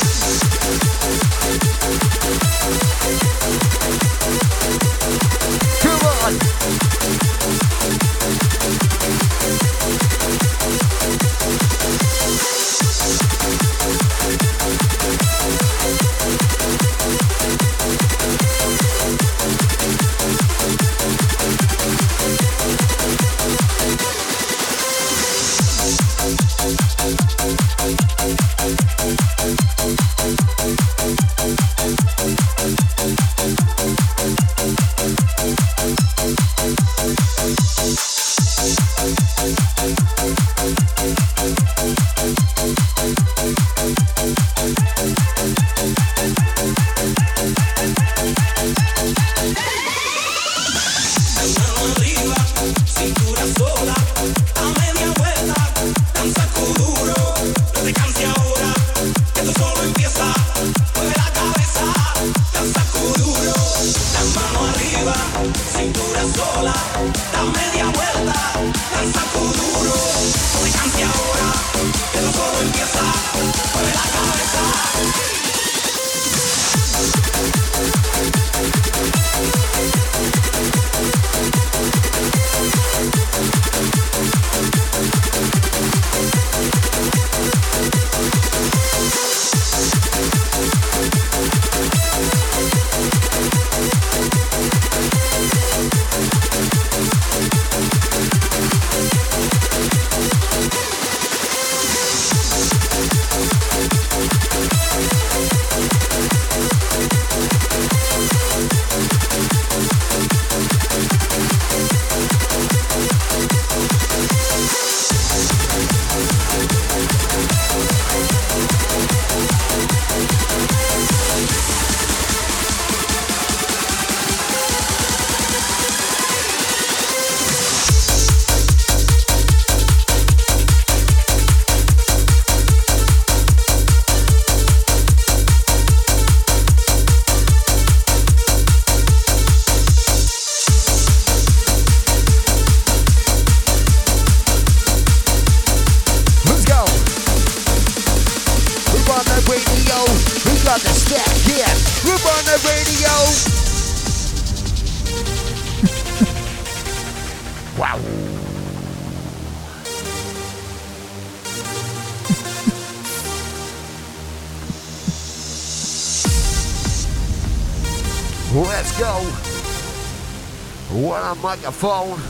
when 171.11 171.23
a 171.23 171.35
microphone. 171.43 172.23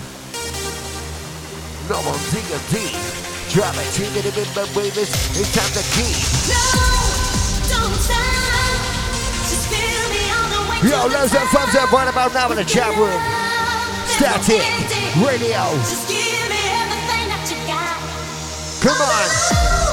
No 1.92 2.00
one 2.00 2.20
dig 2.32 2.48
a 2.48 2.58
deep. 2.72 2.96
Drop 3.52 3.76
it, 3.76 3.84
take 3.92 4.16
it, 4.16 4.24
remember, 4.24 4.64
babies, 4.72 5.12
it's 5.36 5.52
time 5.52 5.68
to 5.76 5.84
keep. 5.92 6.16
No, 6.48 6.64
don't 7.68 7.92
stop. 8.00 8.80
Just 9.52 9.68
feel 9.68 10.04
me 10.08 10.22
on 10.32 10.48
the 10.48 10.60
way. 10.64 10.88
Yo, 10.88 11.12
let's 11.12 11.30
get 11.30 11.46
thumbs 11.48 11.74
up 11.76 11.92
right 11.92 12.08
about 12.08 12.32
now 12.32 12.50
in 12.52 12.56
the 12.56 12.64
chat 12.64 12.88
room. 12.96 13.20
Static 14.08 14.64
Radio. 15.28 15.60
Just 15.84 16.08
give 16.08 16.48
me 16.48 16.62
everything 16.80 17.28
that 17.28 17.44
you 17.52 17.60
got. 17.68 18.00
Come 18.80 18.96
on. 18.96 19.89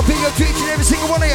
out. 0.00 0.06
Big 0.06 0.16
up 0.24 0.34
to 0.34 0.44
each 0.44 0.60
and 0.60 0.70
every 0.70 0.84
single 0.84 1.08
one 1.08 1.22
of 1.22 1.28
you. 1.28 1.34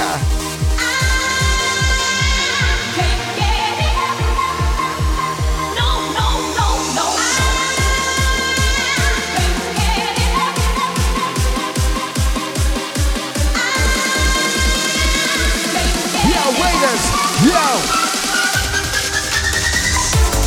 Yo, 16.30 16.42
waiters. 16.62 17.04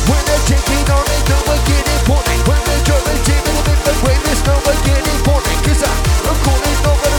When 0.09 0.25
they're 0.25 0.45
taking 0.45 0.91
on 0.91 1.05
it, 1.07 1.29
no 1.29 1.37
one 1.47 1.61
get. 1.67 1.87
When 2.47 2.61
they're 2.65 2.83
driving, 2.83 3.23
taking 3.23 3.55
a 3.55 3.63
bit, 3.63 3.79
but 3.85 3.95
when 4.03 4.19
no 4.45 4.55
one 4.65 4.79
get 4.83 5.07
it. 5.07 5.19
Cause 5.23 5.83
I'm 5.83 6.35
calling 6.43 6.77
over 6.89 7.18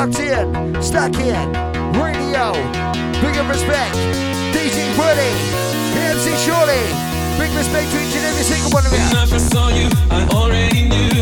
locked 0.00 0.18
in, 0.18 0.82
stuck 0.82 1.14
in, 1.16 1.52
radio, 2.00 2.52
big 3.20 3.36
respect, 3.48 3.94
DJ 4.54 4.88
Woody, 4.96 5.32
PMC 5.92 6.32
Shorty, 6.46 6.80
big 7.38 7.54
respect 7.54 7.90
to 7.90 7.98
each 7.98 8.16
and 8.16 8.24
every 8.24 8.44
single 8.44 8.70
one 8.70 8.86
of 8.86 8.92
you. 8.92 8.98
When 8.98 9.16
I 9.16 9.26
first 9.26 9.52
saw 9.52 9.68
you, 9.68 9.90
I 10.10 10.26
already 10.32 10.88
knew. 10.88 11.19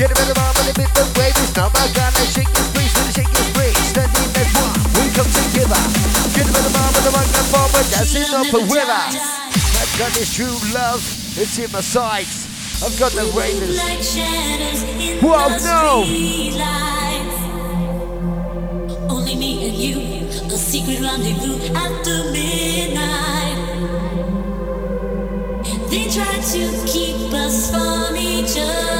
Get 0.00 0.12
a 0.12 0.14
better 0.14 0.32
mom 0.40 0.56
and 0.56 0.72
a 0.72 0.72
bit 0.80 0.88
of 0.96 1.12
weight. 1.12 1.36
It's 1.44 1.54
not 1.54 1.68
my 1.76 1.84
kind 1.92 2.08
of 2.08 2.24
shake 2.32 2.48
this 2.56 2.72
breeze, 2.72 2.88
but 2.96 3.12
shake 3.12 3.28
this 3.36 3.52
breeze. 3.52 3.76
Standing 3.84 4.32
as 4.32 4.48
one, 4.56 4.72
we 4.96 5.12
come 5.12 5.28
together. 5.28 5.76
Get 6.32 6.48
a 6.48 6.52
better 6.56 6.72
mom 6.72 6.88
and 6.96 7.04
a 7.04 7.12
rock 7.12 7.28
and 7.28 7.48
forward, 7.52 7.84
dancing 7.92 8.32
up 8.32 8.48
and 8.48 8.64
with 8.72 8.88
us. 8.88 9.12
I've 9.76 9.92
got 10.00 10.10
this 10.16 10.32
true 10.32 10.56
love, 10.72 11.04
it's 11.36 11.58
in 11.58 11.70
my 11.70 11.82
sights. 11.82 12.48
I've 12.82 12.98
got 12.98 13.12
the 13.12 13.28
ravens. 13.36 13.76
Like 13.76 14.00
Whoa, 15.20 15.52
no! 15.68 16.08
Only 19.12 19.36
me 19.36 19.68
and 19.68 19.76
you, 19.76 20.00
a 20.48 20.56
secret 20.56 21.00
rendezvous 21.00 21.60
after 21.76 22.24
midnight. 22.32 23.20
They 25.90 26.08
try 26.08 26.40
to 26.40 26.86
keep 26.86 27.34
us 27.34 27.70
from 27.70 28.16
each 28.16 28.56
other. 28.56 28.99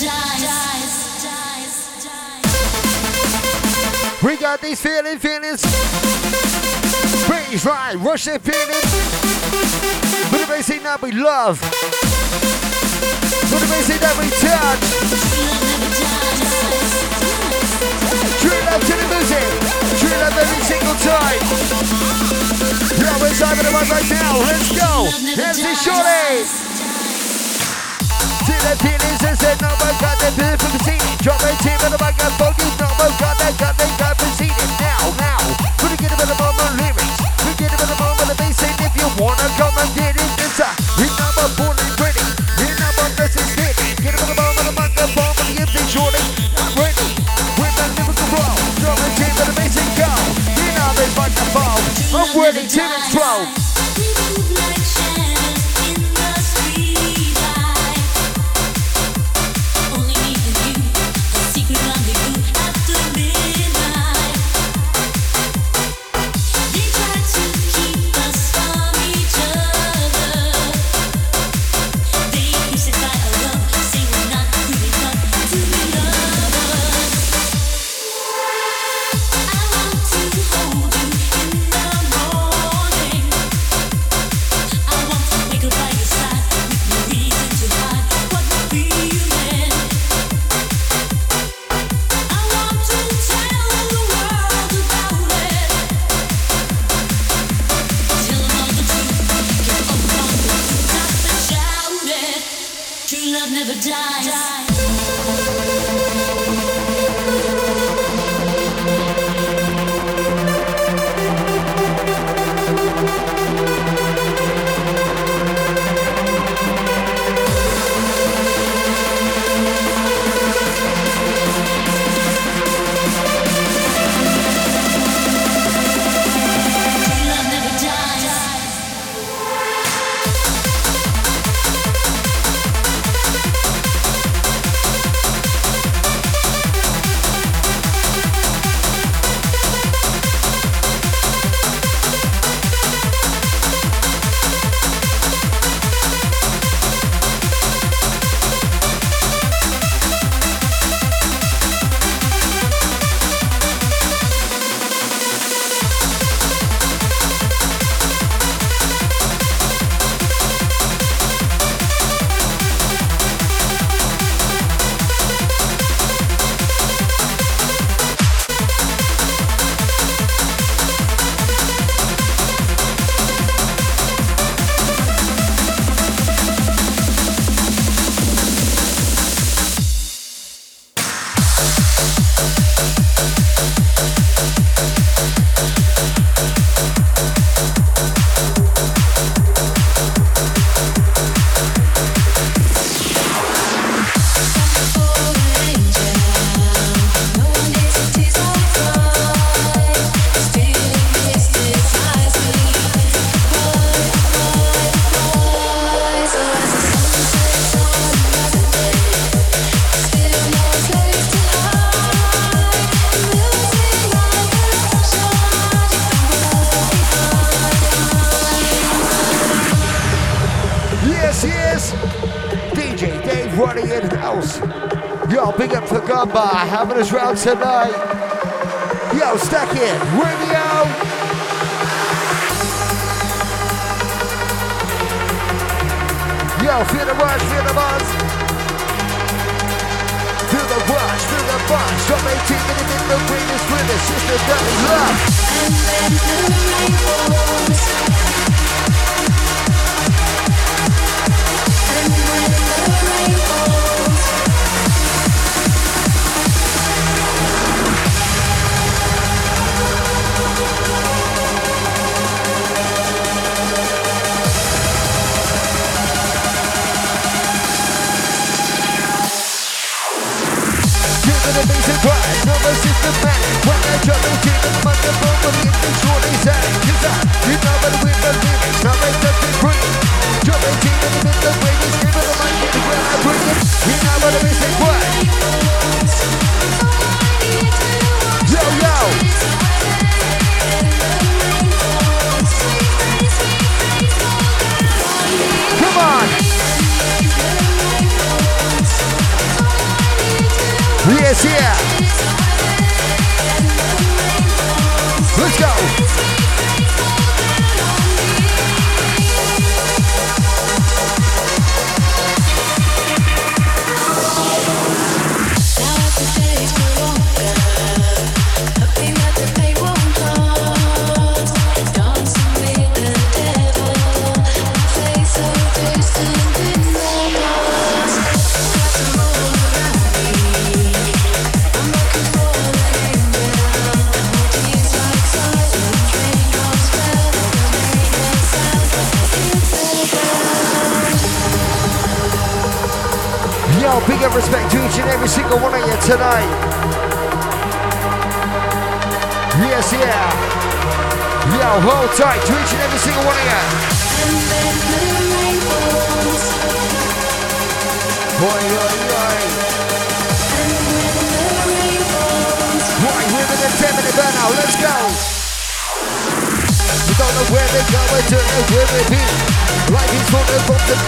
We 0.00 0.06
got 4.36 4.60
these 4.60 4.80
feeling, 4.80 5.18
feelings. 5.18 5.60
Praise 7.26 7.66
right, 7.66 7.96
Russian 7.98 8.38
feelings. 8.38 8.86
But 10.30 10.38
the 10.38 10.46
basic 10.46 10.84
that 10.84 11.02
we 11.02 11.10
love. 11.10 11.58
But 13.50 13.58
the 13.58 13.66
basic 13.74 13.98
that 13.98 14.14
we 14.22 14.30
touch. 14.38 14.78
True 18.38 18.54
love 18.70 18.82
to 18.86 18.94
the 18.94 19.06
music. 19.18 19.50
True 19.98 20.14
love 20.22 20.38
every 20.38 20.62
single 20.62 20.94
time. 21.02 21.42
Yo, 23.02 23.10
we're 23.18 23.34
diving 23.34 23.66
the 23.66 23.74
right 23.74 24.10
now. 24.14 24.38
Let's 24.46 24.70
go. 24.78 25.10
Let's 25.34 25.58
Shorty. 25.82 26.67
The 28.58 28.74
feelings 28.82 29.22
and 29.22 29.38
said 29.38 29.60
no 29.62 29.70
one 29.78 29.96
got 30.02 30.18
the 30.18 30.34
proceeding. 30.58 31.14
Drop 31.22 31.40
a 31.40 31.54
team 31.62 31.78
and 31.86 31.94
the 31.94 32.00
one 32.98 33.14
got. 33.22 33.38
No 33.38 33.50
got 33.56 33.78
they 33.78 33.88
got. 33.96 34.18
Now, 34.82 35.14
now. 35.18 35.38
Get 35.78 36.12
a 36.12 36.16
bit 36.16 36.30
moment 36.38 36.74
lyrics. 36.78 37.18
Get 37.58 37.72
a 37.72 37.76
bit 37.78 37.90
of 37.90 37.98
moment 37.98 38.30
of 38.30 38.36
bass 38.36 38.62
and 38.62 38.76
if 38.82 38.94
you 38.98 39.08
wanna 39.18 39.48
come 39.56 39.74
and 39.78 39.90
get 39.94 40.14
it, 40.14 40.30
it's 40.42 40.60
a 40.60 40.68
hit 40.98 41.12
number 41.18 41.48
and 41.56 41.96
the. 41.98 42.28
I'm 52.18 52.34
team 52.34 52.52
the 52.52 52.68
they 52.68 53.00
the. 53.10 53.67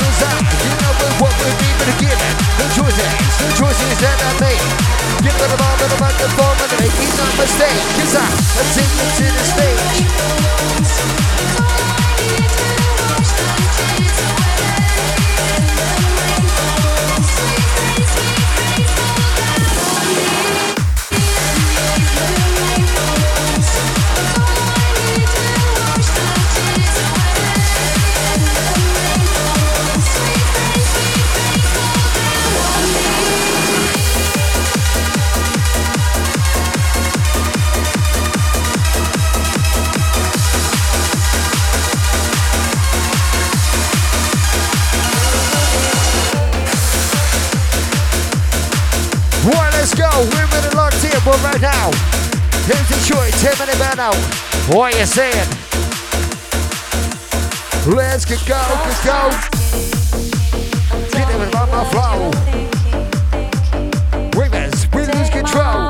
And 0.00 0.08
design. 0.08 0.42
You 0.64 0.72
know 0.80 0.92
what 1.20 1.32
we'll 1.36 1.56
be, 1.60 1.68
but 1.78 1.88
again, 2.00 2.16
the 2.58 2.66
choices, 2.72 3.12
the 3.40 3.48
choices 3.56 3.92
that 4.00 4.16
I 4.16 4.32
made. 4.40 4.64
Give 5.20 5.36
it 5.36 5.50
a 5.52 5.58
moment, 5.60 5.92
a 5.92 5.98
microphone, 6.00 6.56
and 6.64 6.72
make 6.80 6.94
me 6.96 7.06
no 7.16 7.26
mistake. 7.36 7.80
Cause 8.00 8.14
I, 8.16 8.24
I 8.24 8.62
take 8.72 8.92
to 9.20 9.26
the 9.28 9.44
stage. 9.44 10.00
Detroit, 53.40 53.56
10 53.56 53.66
minute 53.66 53.80
burnout. 53.80 54.74
What 54.74 54.94
you 54.98 55.06
saying? 55.06 55.48
Let's 57.86 58.24
get 58.24 58.40
go, 58.46 58.60
get 58.84 59.04
go. 59.04 59.30
Get 61.12 61.30
it 61.30 61.38
with 61.38 61.52
my 61.52 61.84
flow. 61.90 62.30
We 64.92 65.06
lose 65.06 65.30
control. 65.30 65.89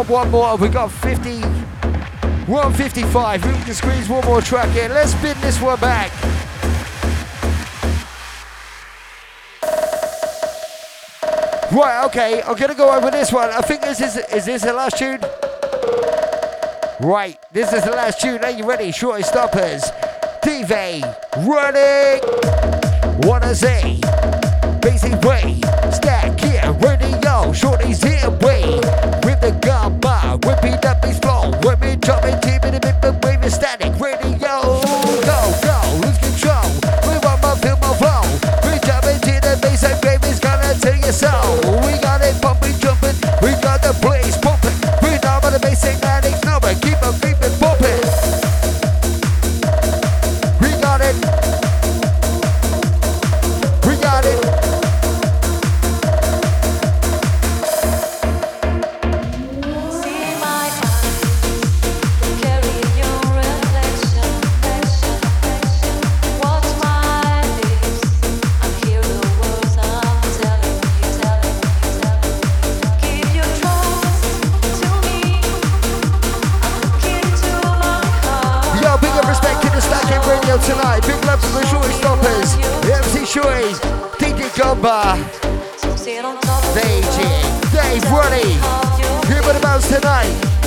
One 0.00 0.06
more, 0.08 0.18
one 0.20 0.30
more. 0.30 0.56
We 0.56 0.68
got 0.70 0.90
50, 0.90 1.42
155. 2.46 3.44
We 3.44 3.64
can 3.64 3.74
squeeze 3.74 4.08
one 4.08 4.24
more 4.24 4.40
track 4.40 4.74
in. 4.74 4.90
Let's 4.92 5.12
spin 5.12 5.38
this 5.42 5.60
one 5.60 5.78
back. 5.78 6.10
Right, 11.70 12.02
okay. 12.06 12.40
I'm 12.40 12.56
gonna 12.56 12.74
go 12.74 12.96
over 12.96 13.10
this 13.10 13.30
one. 13.30 13.50
I 13.50 13.60
think 13.60 13.82
this 13.82 14.00
is 14.00 14.16
is 14.16 14.46
this 14.46 14.62
the 14.62 14.72
last 14.72 14.96
tune? 14.96 15.20
Right, 17.06 17.38
this 17.52 17.70
is 17.74 17.84
the 17.84 17.90
last 17.90 18.22
tune. 18.22 18.42
Are 18.42 18.50
you 18.50 18.66
ready? 18.66 18.92
Shorty 18.92 19.22
stoppers. 19.22 19.82
DV, 20.42 21.02
running. 21.46 22.22
Wanna 23.28 23.54
say, 23.54 24.00
basic 24.80 25.20
way. 25.20 25.60
Stack 25.92 26.40
here, 26.40 26.72
radio. 26.72 27.52
Shorty's 27.52 28.02
here, 28.02 28.30
way. 28.30 28.59
DJ 84.70 84.76
Gumba, 84.76 85.16
Beijing, 86.74 87.72
Dave 87.72 88.04
Ruddy. 88.12 88.52
Here 89.26 89.42
with 89.42 89.54
the 89.54 89.60
bounce 89.60 89.88
tonight. 89.88 90.59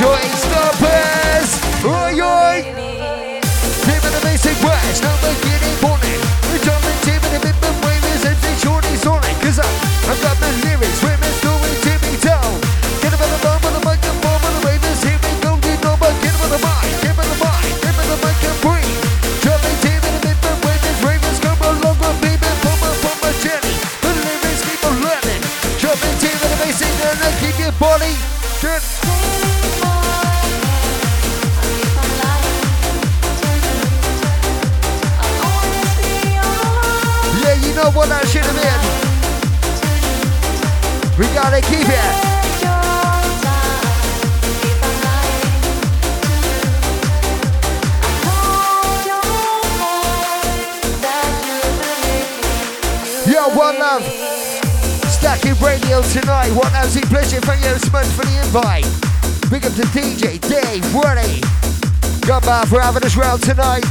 To 0.00 0.49
invite. 58.50 58.82
Big 59.48 59.64
up 59.64 59.72
to 59.74 59.82
DJ 59.94 60.40
Dave 60.40 60.82
Ready. 60.94 61.40
Goodbye 62.26 62.64
for 62.66 62.80
having 62.80 63.04
us 63.04 63.16
round 63.16 63.42
tonight. 63.42 63.84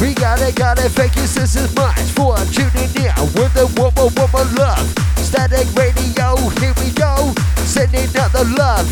We 0.00 0.12
gotta, 0.12 0.52
gotta 0.52 0.90
thank 0.90 1.16
you 1.16 1.26
so 1.26 1.40
much 1.74 2.04
for 2.12 2.36
tuning 2.52 2.92
in 3.00 3.16
with 3.32 3.54
the 3.54 3.64
woman, 3.80 4.12
woman 4.12 4.54
love. 4.56 4.84
Static 5.16 5.72
radio, 5.74 6.36
here 6.60 6.74
we 6.84 6.90
go. 6.92 7.32
Sending 7.64 8.14
out 8.20 8.32
the 8.32 8.44
love 8.58 8.86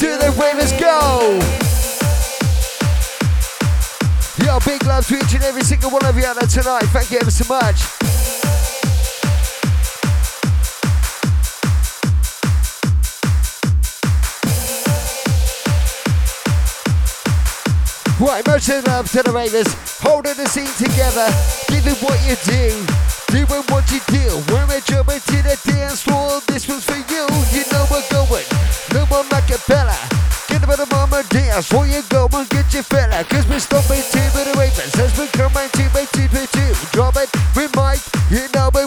to 0.00 0.08
the 0.20 0.34
ravers 0.36 0.72
go. 0.72 1.40
Yo, 4.44 4.58
big 4.66 4.84
love 4.84 5.06
to 5.06 5.16
each 5.16 5.34
and 5.34 5.44
every 5.44 5.62
single 5.62 5.90
one 5.90 6.04
of 6.04 6.16
you 6.18 6.26
out 6.26 6.36
there 6.36 6.46
tonight. 6.46 6.84
Thank 6.92 7.10
you 7.10 7.18
ever 7.20 7.30
so 7.30 7.48
much. 7.48 7.97
Right, 18.38 18.46
much 18.46 18.68
love 18.86 19.10
to 19.10 19.22
the 19.26 19.32
ravers, 19.34 19.66
holding 19.98 20.38
the 20.38 20.46
scene 20.46 20.70
together, 20.78 21.26
giving 21.66 21.98
what 21.98 22.14
you 22.22 22.38
do, 22.46 22.70
doing 23.34 23.66
what 23.66 23.82
you 23.90 23.98
do. 24.06 24.30
When 24.54 24.62
we're 24.70 24.78
jumping 24.86 25.18
to 25.18 25.38
the 25.42 25.58
dance 25.66 26.06
floor, 26.06 26.38
this 26.46 26.70
was 26.70 26.86
for 26.86 26.94
you. 26.94 27.26
You 27.50 27.66
know 27.74 27.82
we're 27.90 28.06
going, 28.14 28.46
no 28.94 29.02
more 29.10 29.26
Macapella. 29.26 29.98
Get 30.46 30.62
up 30.62 30.70
on 30.70 30.78
the 30.78 30.86
mama 30.86 31.26
dance, 31.34 31.66
before 31.66 31.90
you 31.90 31.98
go 32.14 32.30
and 32.30 32.48
get 32.48 32.70
your 32.70 32.86
fella. 32.86 33.26
Cause 33.26 33.42
we're 33.50 33.58
stopping 33.58 34.06
to 34.06 34.22
the 34.30 34.54
ravers, 34.54 34.94
as 34.94 35.10
we 35.18 35.26
come 35.34 35.50
and 35.58 35.72
two 35.74 35.90
by 35.90 36.06
two 36.14 36.30
by 36.30 36.46
two. 36.54 36.70
Drop 36.94 37.18
it, 37.18 37.26
we 37.58 37.66
might, 37.74 38.06
you 38.30 38.46
know 38.54 38.70
we 38.70 38.86